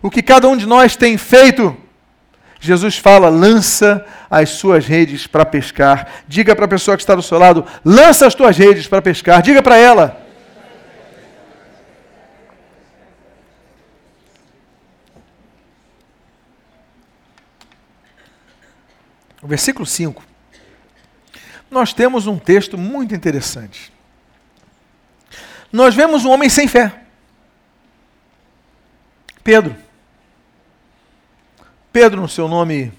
[0.02, 1.76] O que cada um de nós tem feito?
[2.60, 6.08] Jesus fala: lança as suas redes para pescar.
[6.28, 9.42] Diga para a pessoa que está do seu lado: lança as tuas redes para pescar.
[9.42, 10.21] Diga para ela.
[19.42, 20.24] O versículo 5.
[21.70, 23.92] Nós temos um texto muito interessante.
[25.72, 27.02] Nós vemos um homem sem fé.
[29.44, 29.76] Pedro.
[31.92, 32.94] Pedro, no seu nome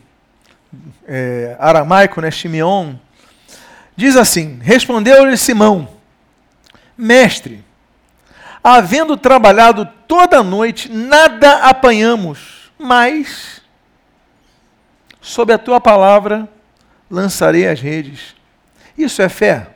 [1.07, 2.95] é, aramaico, né, Shimeon,
[3.97, 5.89] diz assim: Respondeu-lhe Simão,
[6.97, 7.65] mestre,
[8.63, 13.62] havendo trabalhado toda a noite, nada apanhamos, mas,
[15.23, 16.47] sob a tua palavra,
[17.09, 18.35] lançarei as redes.
[18.99, 19.69] Isso é fé?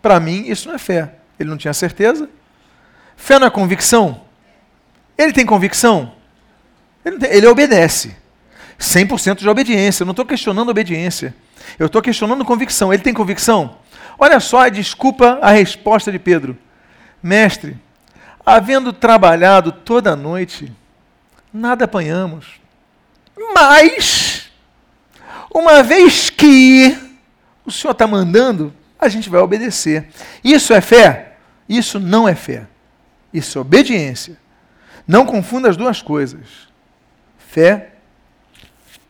[0.00, 1.14] Para mim, isso não é fé.
[1.38, 2.28] Ele não tinha certeza.
[3.16, 4.22] Fé não é convicção?
[5.16, 6.12] Ele tem convicção?
[7.04, 8.16] Ele, tem, ele obedece.
[8.80, 10.02] 100% de obediência.
[10.02, 11.34] Eu não estou questionando obediência.
[11.78, 12.92] Eu estou questionando convicção.
[12.92, 13.76] Ele tem convicção?
[14.18, 16.56] Olha só a desculpa, a resposta de Pedro.
[17.22, 17.76] Mestre,
[18.46, 20.72] havendo trabalhado toda a noite,
[21.52, 22.58] nada apanhamos.
[23.54, 24.50] Mas,
[25.54, 26.96] uma vez que
[27.64, 30.08] o Senhor está mandando, a gente vai obedecer.
[30.42, 31.36] Isso é fé?
[31.68, 32.66] Isso não é fé.
[33.32, 34.38] Isso é obediência.
[35.06, 36.68] Não confunda as duas coisas:
[37.38, 37.92] fé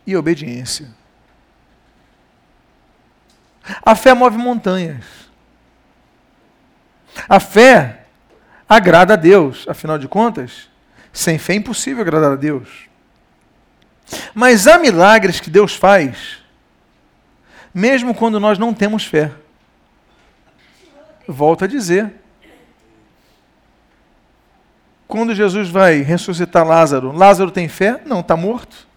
[0.05, 0.87] e obediência.
[3.83, 5.05] A fé move montanhas.
[7.27, 8.05] A fé
[8.67, 10.69] agrada a Deus, afinal de contas,
[11.11, 12.88] sem fé é impossível agradar a Deus.
[14.33, 16.39] Mas há milagres que Deus faz,
[17.73, 19.31] mesmo quando nós não temos fé.
[21.27, 22.13] Volto a dizer,
[25.07, 28.01] quando Jesus vai ressuscitar Lázaro, Lázaro tem fé?
[28.05, 28.87] Não, está morto.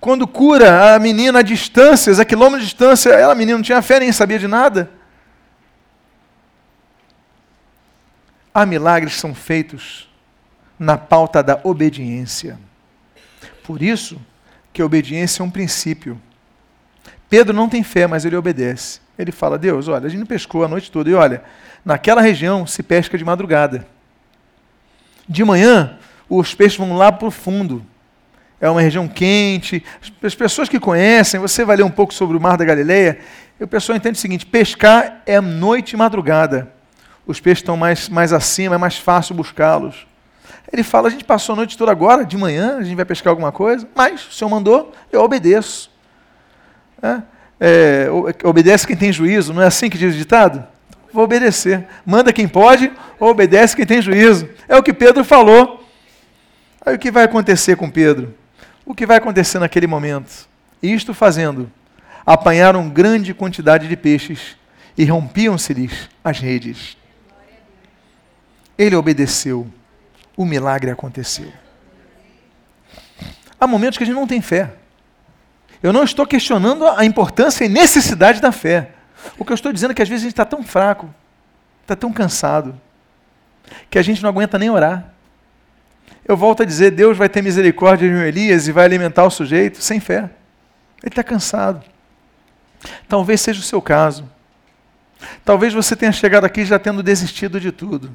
[0.00, 3.80] Quando cura a menina a distâncias, a quilômetros de distância, ela, a menina, não tinha
[3.80, 4.90] fé, nem sabia de nada.
[8.52, 10.08] Há milagres que são feitos
[10.78, 12.58] na pauta da obediência.
[13.62, 14.20] Por isso
[14.72, 16.20] que a obediência é um princípio.
[17.28, 19.00] Pedro não tem fé, mas ele obedece.
[19.18, 21.08] Ele fala: Deus, olha, a gente pescou a noite toda.
[21.08, 21.42] E olha,
[21.84, 23.86] Naquela região se pesca de madrugada.
[25.28, 27.84] De manhã, os peixes vão lá para o fundo.
[28.58, 29.84] É uma região quente.
[30.22, 33.18] As pessoas que conhecem, você vai ler um pouco sobre o Mar da Galileia,
[33.60, 36.72] e o pessoal entende o seguinte: pescar é noite e madrugada.
[37.26, 40.06] Os peixes estão mais, mais acima, é mais fácil buscá-los.
[40.74, 43.30] Ele fala: a gente passou a noite toda agora, de manhã, a gente vai pescar
[43.30, 45.88] alguma coisa, mas o Senhor mandou, eu obedeço.
[47.00, 47.22] É,
[47.60, 48.08] é,
[48.42, 50.66] obedece quem tem juízo, não é assim que diz o ditado?
[51.12, 51.86] vou obedecer.
[52.04, 54.48] Manda quem pode, obedece quem tem juízo.
[54.68, 55.88] É o que Pedro falou.
[56.84, 58.34] Aí o que vai acontecer com Pedro?
[58.84, 60.48] O que vai acontecer naquele momento?
[60.82, 61.70] Isto fazendo,
[62.26, 64.56] apanharam grande quantidade de peixes
[64.98, 66.96] e rompiam-se-lhes as redes.
[68.76, 69.70] Ele obedeceu,
[70.36, 71.52] o milagre aconteceu.
[73.58, 74.72] Há momentos que a gente não tem fé.
[75.82, 78.90] Eu não estou questionando a importância e necessidade da fé.
[79.38, 81.12] O que eu estou dizendo é que às vezes a gente está tão fraco,
[81.82, 82.78] está tão cansado,
[83.90, 85.12] que a gente não aguenta nem orar.
[86.26, 89.82] Eu volto a dizer: Deus vai ter misericórdia de Elias e vai alimentar o sujeito
[89.82, 90.30] sem fé.
[91.02, 91.82] Ele está cansado.
[93.08, 94.28] Talvez seja o seu caso.
[95.44, 98.10] Talvez você tenha chegado aqui já tendo desistido de tudo.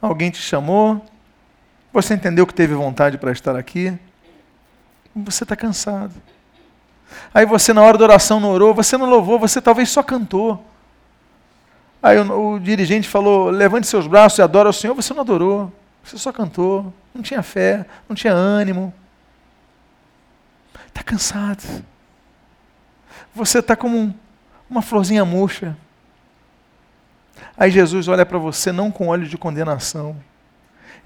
[0.00, 1.04] Alguém te chamou,
[1.92, 3.98] você entendeu que teve vontade para estar aqui,
[5.14, 6.14] você está cansado.
[7.32, 10.64] Aí você, na hora da oração, não orou, você não louvou, você talvez só cantou.
[12.02, 15.72] Aí o, o dirigente falou: levante seus braços e adora o Senhor, você não adorou,
[16.02, 18.92] você só cantou, não tinha fé, não tinha ânimo.
[20.86, 21.62] Está cansado.
[23.34, 24.14] Você está como um,
[24.68, 25.76] uma florzinha murcha.
[27.56, 30.16] Aí Jesus olha para você não com olho de condenação.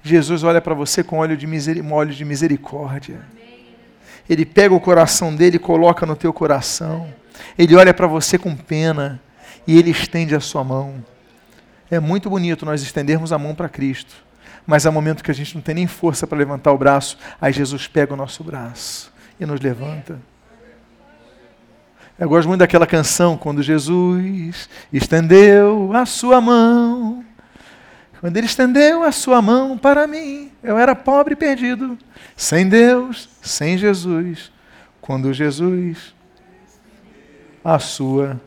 [0.03, 3.21] Jesus olha para você com olho de, de misericórdia.
[4.29, 7.07] Ele pega o coração dele e coloca no teu coração.
[7.57, 9.19] Ele olha para você com pena
[9.65, 11.03] e ele estende a sua mão.
[11.89, 14.15] É muito bonito nós estendermos a mão para Cristo,
[14.65, 17.51] Mas há momento que a gente não tem nem força para levantar o braço, aí
[17.51, 20.19] Jesus pega o nosso braço e nos levanta.
[22.17, 27.25] Eu gosto muito daquela canção, quando Jesus estendeu a sua mão.
[28.23, 31.97] Quando ele estendeu a sua mão para mim, eu era pobre e perdido,
[32.37, 34.49] sem Deus, sem Jesus.
[35.01, 36.15] Quando Jesus,
[37.61, 38.39] a sua,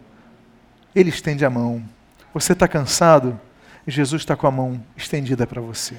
[0.94, 1.86] ele estende a mão.
[2.32, 3.38] Você está cansado?
[3.86, 5.94] Jesus está com a mão estendida para você.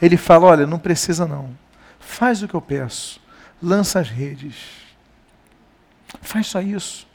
[0.00, 1.50] Ele fala: Olha, não precisa não.
[1.98, 3.20] Faz o que eu peço.
[3.60, 4.54] Lança as redes.
[6.22, 7.08] Faz só isso.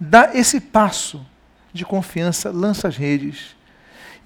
[0.00, 1.24] Dá esse passo
[1.72, 3.55] de confiança, lança as redes.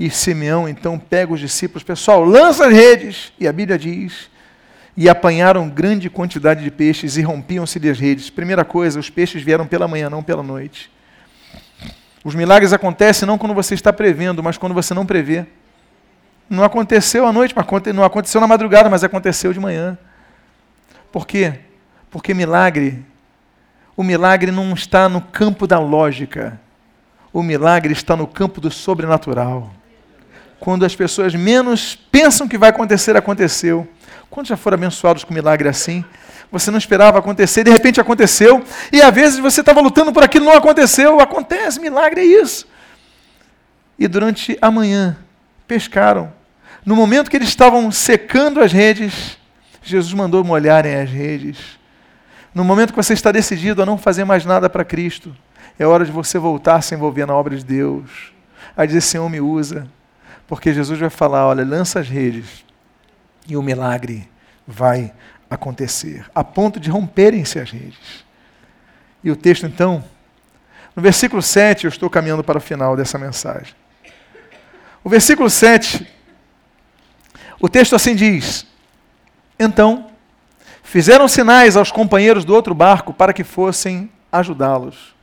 [0.01, 3.35] E Simeão então pega os discípulos, pessoal, lança as redes.
[3.39, 4.31] E a Bíblia diz:
[4.97, 8.31] e apanharam grande quantidade de peixes e rompiam-se as redes.
[8.31, 10.91] Primeira coisa, os peixes vieram pela manhã, não pela noite.
[12.25, 15.45] Os milagres acontecem não quando você está prevendo, mas quando você não prevê.
[16.49, 19.99] Não aconteceu à noite, mas não aconteceu na madrugada, mas aconteceu de manhã.
[21.13, 21.61] Por quê?
[22.11, 23.05] Porque milagre,
[23.95, 26.59] o milagre não está no campo da lógica.
[27.33, 29.71] O milagre está no campo do sobrenatural.
[30.61, 33.89] Quando as pessoas menos pensam que vai acontecer, aconteceu.
[34.29, 36.05] Quantos já foram abençoados com milagre assim?
[36.53, 40.45] Você não esperava acontecer, de repente aconteceu, e às vezes você estava lutando por aquilo,
[40.45, 42.69] não aconteceu, acontece, milagre é isso.
[43.99, 45.17] E durante a manhã,
[45.67, 46.33] pescaram.
[46.85, 49.39] No momento que eles estavam secando as redes,
[49.83, 51.59] Jesus mandou molharem as redes.
[52.55, 55.35] No momento que você está decidido a não fazer mais nada para Cristo,
[55.79, 58.33] é hora de você voltar a se envolver na obra de Deus,
[58.77, 59.87] a dizer: Senhor, me usa.
[60.51, 62.65] Porque Jesus vai falar: olha, lança as redes
[63.47, 64.29] e o milagre
[64.67, 65.15] vai
[65.49, 68.25] acontecer, a ponto de romperem-se as redes.
[69.23, 70.03] E o texto, então,
[70.95, 73.73] no versículo 7, eu estou caminhando para o final dessa mensagem.
[75.05, 76.05] O versículo 7,
[77.61, 78.67] o texto assim diz:
[79.57, 80.11] Então,
[80.83, 85.15] fizeram sinais aos companheiros do outro barco para que fossem ajudá-los.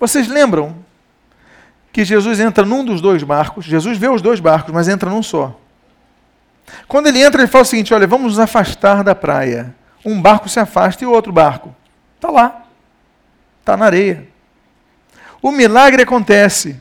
[0.00, 0.87] Vocês lembram
[1.92, 3.64] que Jesus entra num dos dois barcos?
[3.64, 5.58] Jesus vê os dois barcos, mas entra num só.
[6.86, 9.74] Quando ele entra, ele fala o seguinte: olha, vamos nos afastar da praia.
[10.04, 11.74] Um barco se afasta e o outro barco
[12.16, 12.64] está lá,
[13.60, 14.28] está na areia.
[15.40, 16.80] O milagre acontece.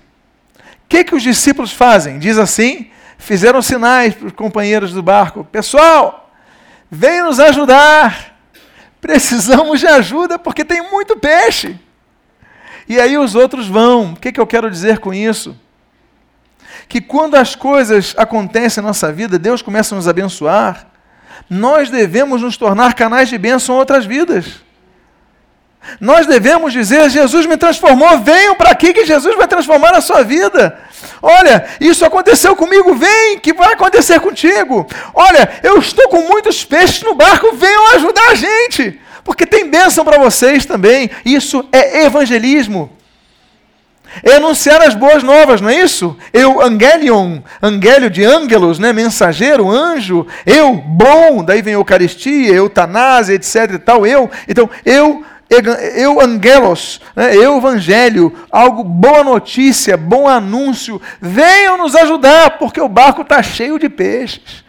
[0.59, 2.19] O que, que os discípulos fazem?
[2.19, 6.31] Diz assim: fizeram sinais para os companheiros do barco: pessoal,
[6.89, 8.35] vem nos ajudar.
[8.99, 11.79] Precisamos de ajuda porque tem muito peixe.
[12.87, 14.13] E aí os outros vão.
[14.13, 15.55] O que, que eu quero dizer com isso?
[16.87, 20.87] que quando as coisas acontecem na nossa vida, Deus começa a nos abençoar,
[21.49, 24.65] nós devemos nos tornar canais de bênção a outras vidas.
[26.01, 30.23] Nós devemos dizer: Jesus me transformou, venham para aqui que Jesus vai transformar a sua
[30.23, 30.77] vida.
[31.21, 34.85] Olha, isso aconteceu comigo, vem, que vai acontecer contigo.
[35.13, 40.05] Olha, eu estou com muitos peixes no barco, venham ajudar a gente, porque tem bênção
[40.05, 41.09] para vocês também.
[41.25, 42.89] Isso é evangelismo.
[44.23, 46.15] É anunciar as boas novas, não é isso?
[46.31, 48.93] Eu, angelion, angélio de ângelos, né?
[48.93, 54.31] mensageiro, anjo, eu, bom, daí vem Eucaristia, eutanásia, etc e tal, eu.
[54.47, 57.35] Então, eu, eu angelos, né?
[57.35, 63.77] eu evangelho, algo, boa notícia, bom anúncio, venham nos ajudar, porque o barco está cheio
[63.77, 64.63] de peixes.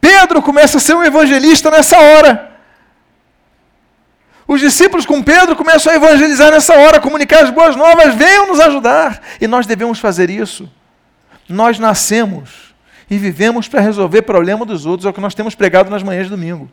[0.00, 2.49] Pedro começa a ser um evangelista nessa hora.
[4.50, 8.58] Os discípulos com Pedro começam a evangelizar nessa hora, comunicar as boas novas, venham nos
[8.58, 9.22] ajudar.
[9.40, 10.68] E nós devemos fazer isso.
[11.48, 12.74] Nós nascemos
[13.08, 16.24] e vivemos para resolver problema dos outros, é o que nós temos pregado nas manhãs
[16.24, 16.68] de domingo.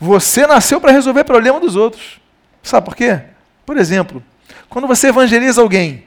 [0.00, 2.20] Você nasceu para resolver problema dos outros.
[2.60, 3.20] Sabe por quê?
[3.64, 4.20] Por exemplo,
[4.68, 6.02] quando você evangeliza alguém,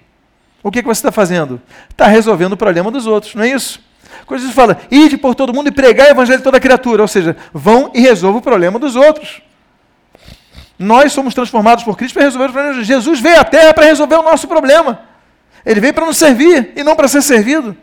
[0.62, 1.62] o que, que você está fazendo?
[1.90, 3.80] Está resolvendo o problema dos outros, não é isso?
[4.26, 7.08] Quando Jesus fala, ide por todo mundo e pregar o evangelho de toda criatura, ou
[7.08, 9.42] seja, vão e resolvam o problema dos outros.
[10.78, 12.84] Nós somos transformados por Cristo para resolver o problema.
[12.84, 15.02] Jesus veio à Terra para resolver o nosso problema.
[15.66, 17.76] Ele veio para nos servir e não para ser servido.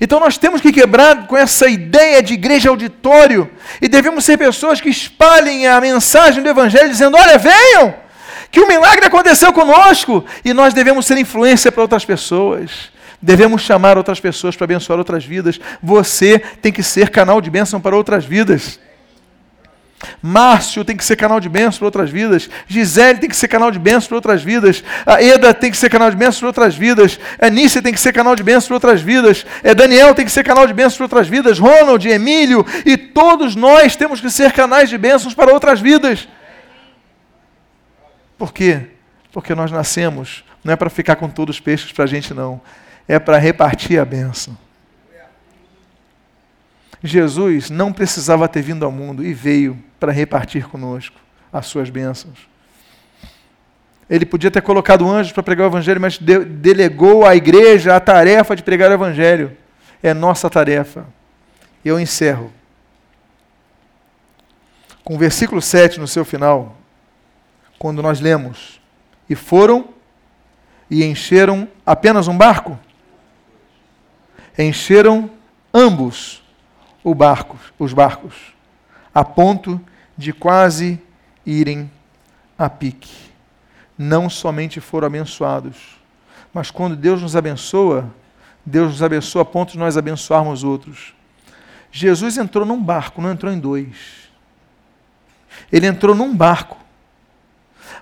[0.00, 4.80] Então nós temos que quebrar com essa ideia de igreja auditório e devemos ser pessoas
[4.80, 7.94] que espalhem a mensagem do Evangelho dizendo: olha, venham,
[8.50, 12.90] que o milagre aconteceu conosco e nós devemos ser influência para outras pessoas.
[13.22, 15.60] Devemos chamar outras pessoas para abençoar outras vidas.
[15.82, 18.78] Você tem que ser canal de bênção para outras vidas.
[20.22, 22.48] Márcio tem que ser canal de bênção para outras vidas.
[22.66, 24.82] Gisele tem que ser canal de bênção para outras vidas.
[25.04, 27.18] A Eda tem que ser canal de bênção para outras vidas.
[27.38, 29.44] A Nícia tem que ser canal de bênção para outras vidas.
[29.62, 31.58] É, Daniel tem que ser canal de bênção para outras vidas.
[31.58, 36.28] Ronald, Emílio e todos nós temos que ser canais de bênçãos para outras vidas.
[38.38, 38.86] Por quê?
[39.32, 42.60] Porque nós nascemos, não é para ficar com todos os peixes para a gente, não.
[43.06, 44.56] é para repartir a bênção.
[47.02, 51.16] Jesus não precisava ter vindo ao mundo e veio para repartir conosco
[51.52, 52.48] as suas bênçãos.
[54.08, 58.00] Ele podia ter colocado anjos para pregar o evangelho, mas de delegou à igreja a
[58.00, 59.56] tarefa de pregar o evangelho.
[60.02, 61.06] É nossa tarefa.
[61.84, 62.52] Eu encerro
[65.04, 66.76] com o versículo 7 no seu final,
[67.78, 68.80] quando nós lemos:
[69.28, 69.88] E foram
[70.90, 72.78] e encheram apenas um barco?
[74.58, 75.30] Encheram
[75.72, 76.42] ambos
[77.02, 78.34] o barco, os barcos,
[79.14, 79.80] a ponto
[80.16, 81.00] de quase
[81.44, 81.90] irem
[82.58, 83.30] a pique.
[83.96, 85.98] Não somente foram abençoados,
[86.52, 88.10] mas quando Deus nos abençoa,
[88.64, 91.14] Deus nos abençoa a ponto de nós abençoarmos outros.
[91.90, 94.28] Jesus entrou num barco, não entrou em dois.
[95.72, 96.76] Ele entrou num barco.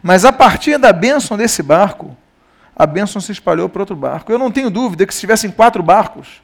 [0.03, 2.17] Mas a partir da bênção desse barco,
[2.77, 4.31] a bênção se espalhou para outro barco.
[4.31, 6.43] Eu não tenho dúvida que se tivessem quatro barcos,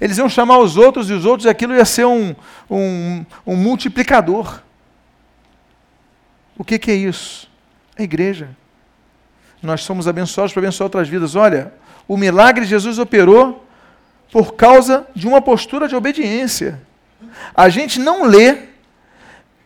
[0.00, 2.34] eles iam chamar os outros e os outros, e aquilo ia ser um,
[2.70, 4.60] um, um multiplicador.
[6.56, 7.50] O que, que é isso?
[7.98, 8.50] A igreja.
[9.62, 11.36] Nós somos abençoados para abençoar outras vidas.
[11.36, 11.72] Olha,
[12.08, 13.64] o milagre Jesus operou
[14.30, 16.80] por causa de uma postura de obediência.
[17.54, 18.58] A gente não lê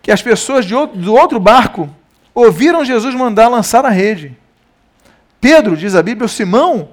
[0.02, 1.88] que as pessoas outro, do outro barco
[2.34, 4.36] ouviram Jesus mandar lançar a rede.
[5.40, 6.90] Pedro, diz a Bíblia, o Simão,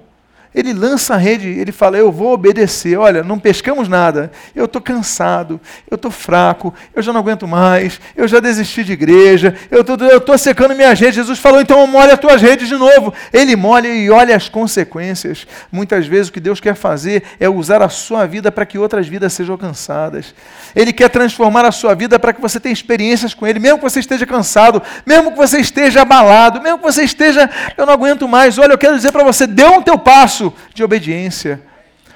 [0.54, 2.98] ele lança a rede, ele fala: Eu vou obedecer.
[2.98, 4.32] Olha, não pescamos nada.
[4.56, 8.94] Eu estou cansado, eu estou fraco, eu já não aguento mais, eu já desisti de
[8.94, 11.16] igreja, eu estou secando minhas redes.
[11.16, 13.14] Jesus falou: Então molha as tuas redes de novo.
[13.32, 15.48] Ele molha e olha as consequências.
[15.72, 19.08] Muitas vezes o que Deus quer fazer é usar a sua vida para que outras
[19.08, 20.36] vidas sejam alcançadas.
[20.76, 23.84] Ele quer transformar a sua vida para que você tenha experiências com Ele, mesmo que
[23.84, 28.28] você esteja cansado, mesmo que você esteja abalado, mesmo que você esteja, eu não aguento
[28.28, 28.58] mais.
[28.58, 31.62] Olha, eu quero dizer para você: dê um teu passo passo de obediência.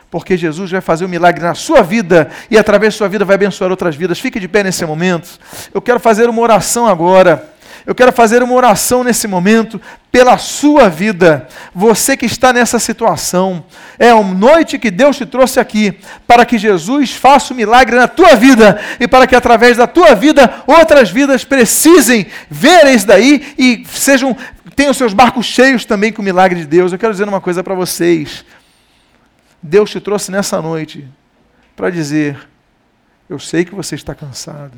[0.09, 3.35] Porque Jesus vai fazer um milagre na sua vida e através da sua vida vai
[3.35, 4.19] abençoar outras vidas.
[4.19, 5.37] Fique de pé nesse momento.
[5.73, 7.53] Eu quero fazer uma oração agora.
[7.87, 9.79] Eu quero fazer uma oração nesse momento
[10.11, 11.47] pela sua vida.
[11.73, 13.63] Você que está nessa situação.
[13.97, 18.05] É uma noite que Deus te trouxe aqui para que Jesus faça um milagre na
[18.05, 23.55] tua vida e para que através da tua vida outras vidas precisem ver isso daí
[23.57, 24.35] e sejam
[24.89, 26.91] os seus barcos cheios também com o milagre de Deus.
[26.91, 28.43] Eu quero dizer uma coisa para vocês.
[29.63, 31.07] Deus te trouxe nessa noite
[31.73, 32.37] para dizer:
[33.29, 34.73] Eu sei que você está cansado.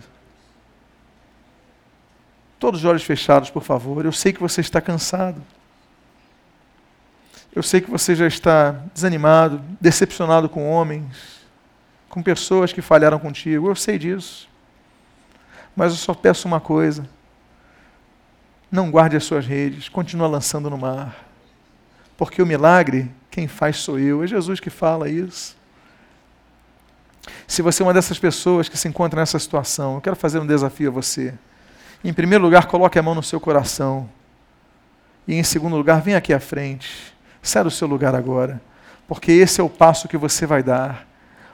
[2.60, 4.06] Todos os olhos fechados, por favor.
[4.06, 5.42] Eu sei que você está cansado.
[7.56, 11.40] Eu sei que você já está desanimado, decepcionado com homens,
[12.10, 13.70] com pessoas que falharam contigo.
[13.70, 14.48] Eu sei disso.
[15.76, 17.08] Mas eu só peço uma coisa
[18.72, 21.26] não guarde as suas redes, continua lançando no mar.
[22.18, 24.24] Porque o milagre, quem faz sou eu.
[24.24, 25.58] É Jesus que fala isso.
[27.48, 30.46] Se você é uma dessas pessoas que se encontra nessa situação, eu quero fazer um
[30.46, 31.34] desafio a você.
[32.04, 34.10] Em primeiro lugar, coloque a mão no seu coração.
[35.28, 37.14] E em segundo lugar, venha aqui à frente.
[37.42, 38.62] Sai do seu lugar agora.
[39.08, 41.10] Porque esse é o passo que você vai dar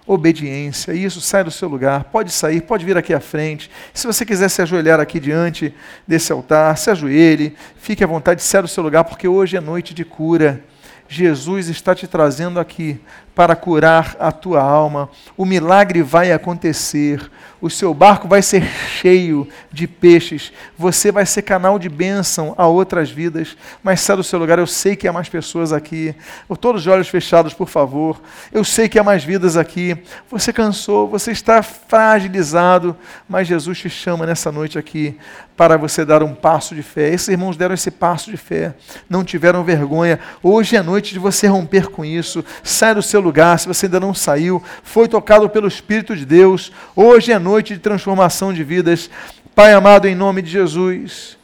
[0.05, 0.93] obediência.
[0.93, 3.71] Isso, sai do seu lugar, pode sair, pode vir aqui à frente.
[3.93, 5.73] Se você quiser se ajoelhar aqui diante
[6.07, 9.93] desse altar, se ajoelhe, fique à vontade, sai do seu lugar, porque hoje é noite
[9.93, 10.63] de cura.
[11.07, 12.99] Jesus está te trazendo aqui
[13.35, 15.09] para curar a tua alma.
[15.35, 17.29] O milagre vai acontecer.
[17.61, 20.53] O seu barco vai ser cheio de peixes.
[20.77, 23.57] Você vai ser canal de bênção a outras vidas.
[23.83, 24.57] Mas sai do seu lugar.
[24.57, 26.15] Eu sei que há mais pessoas aqui.
[26.61, 28.21] Todos os olhos fechados, por favor.
[28.53, 29.97] Eu sei que há mais vidas aqui.
[30.29, 32.95] Você cansou, você está fragilizado.
[33.27, 35.17] Mas Jesus te chama nessa noite aqui
[35.57, 37.09] para você dar um passo de fé.
[37.13, 38.75] Esses irmãos deram esse passo de fé.
[39.09, 40.19] Não tiveram vergonha.
[40.43, 42.43] Hoje é noite de você romper com isso.
[42.63, 46.71] Sai do seu lugar, se você ainda não saiu, foi tocado pelo Espírito de Deus,
[46.95, 49.09] hoje é noite de transformação de vidas.
[49.53, 51.37] Pai amado, em nome de Jesus,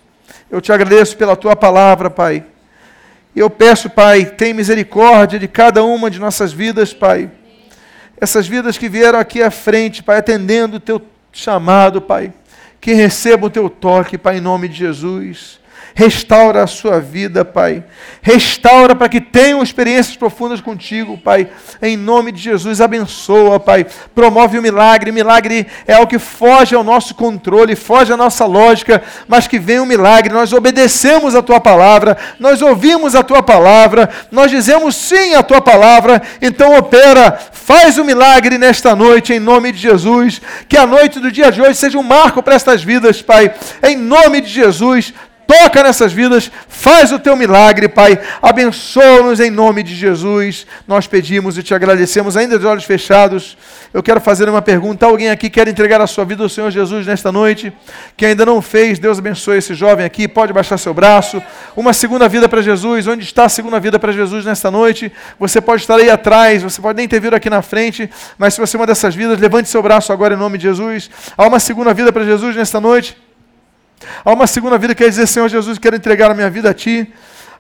[0.49, 2.43] eu te agradeço pela tua palavra, Pai.
[3.34, 7.32] Eu peço, Pai, tem misericórdia de cada uma de nossas vidas, Pai.
[8.19, 11.01] Essas vidas que vieram aqui à frente, Pai, atendendo o teu
[11.32, 12.34] chamado, Pai.
[12.82, 15.61] Que recebam o teu toque, Pai, em nome de Jesus.
[15.93, 17.83] Restaura a sua vida, Pai.
[18.21, 21.49] Restaura para que tenham experiências profundas contigo, Pai.
[21.81, 23.85] Em nome de Jesus, abençoa, Pai.
[24.15, 25.11] Promove o milagre.
[25.11, 29.79] Milagre é algo que foge ao nosso controle, foge à nossa lógica, mas que vem
[29.79, 30.33] o um milagre.
[30.33, 35.61] Nós obedecemos a tua palavra, nós ouvimos a tua palavra, nós dizemos sim à tua
[35.61, 36.21] palavra.
[36.41, 40.41] Então opera, faz o um milagre nesta noite, em nome de Jesus.
[40.69, 43.53] Que a noite do dia de hoje seja um marco para estas vidas, Pai.
[43.83, 45.13] Em nome de Jesus
[45.52, 48.18] Toca nessas vidas, faz o teu milagre, Pai.
[48.41, 50.66] Abençoa-nos em nome de Jesus.
[50.88, 53.58] Nós pedimos e te agradecemos, ainda de olhos fechados.
[53.93, 55.06] Eu quero fazer uma pergunta.
[55.06, 57.74] Alguém aqui quer entregar a sua vida ao Senhor Jesus nesta noite?
[58.16, 60.26] Que ainda não fez, Deus abençoe esse jovem aqui.
[60.26, 61.43] Pode baixar seu braço.
[61.76, 63.06] Uma segunda vida para Jesus.
[63.06, 65.12] Onde está a segunda vida para Jesus nesta noite?
[65.38, 68.62] Você pode estar aí atrás, você pode nem ter vindo aqui na frente, mas se
[68.62, 71.10] você é uma dessas vidas, levante seu braço agora em nome de Jesus.
[71.38, 73.30] Há uma segunda vida para Jesus nesta noite?
[74.24, 76.74] Há uma segunda vida que quer dizer, Senhor Jesus, quero entregar a minha vida a
[76.74, 77.12] Ti.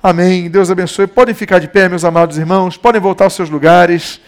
[0.01, 0.49] Amém.
[0.49, 1.05] Deus abençoe.
[1.07, 2.77] Podem ficar de pé, meus amados irmãos.
[2.77, 4.19] Podem voltar aos seus lugares.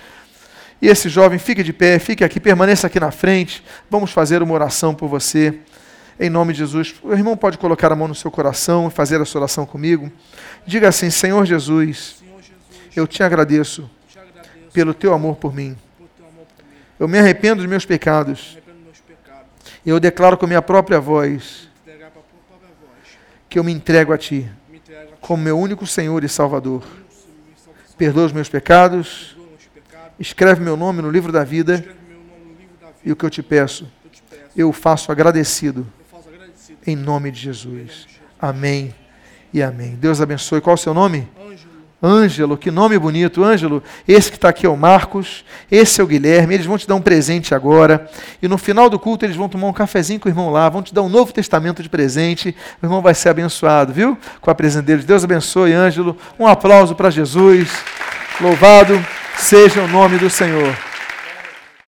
[0.81, 3.63] E esse jovem, fique de pé, fique aqui, permaneça aqui na frente.
[3.89, 5.57] Vamos fazer uma oração por você.
[6.19, 6.93] Em nome de Jesus.
[7.01, 10.11] O irmão pode colocar a mão no seu coração e fazer essa oração comigo.
[10.65, 12.23] Diga assim: Senhor Jesus,
[12.95, 13.89] eu te agradeço
[14.71, 15.75] pelo teu amor por mim.
[16.99, 18.57] Eu me arrependo dos meus pecados.
[19.85, 21.72] E eu declaro com minha própria voz
[23.53, 24.49] que eu me entrego a Ti
[25.21, 26.83] como meu único Senhor e Salvador.
[27.95, 29.37] Perdoa os meus pecados
[30.19, 31.85] escreve meu nome no livro da vida.
[33.05, 33.87] E o que eu te peço,
[34.57, 35.85] eu faço agradecido.
[36.87, 38.07] Em nome de Jesus.
[38.41, 38.91] Amém
[39.53, 39.95] e amém.
[39.97, 40.59] Deus abençoe.
[40.59, 41.29] Qual é o seu nome?
[42.03, 43.81] Ângelo, que nome bonito, Ângelo.
[44.05, 46.53] Esse que está aqui é o Marcos, esse é o Guilherme.
[46.53, 48.09] Eles vão te dar um presente agora.
[48.41, 50.83] E no final do culto, eles vão tomar um cafezinho com o irmão lá, vão
[50.83, 52.53] te dar um novo testamento de presente.
[52.81, 54.17] O irmão vai ser abençoado, viu?
[54.41, 55.05] Com a presença deles.
[55.05, 56.17] Deus abençoe, Ângelo.
[56.37, 57.71] Um aplauso para Jesus.
[58.41, 59.03] Louvado
[59.37, 60.92] seja o nome do Senhor.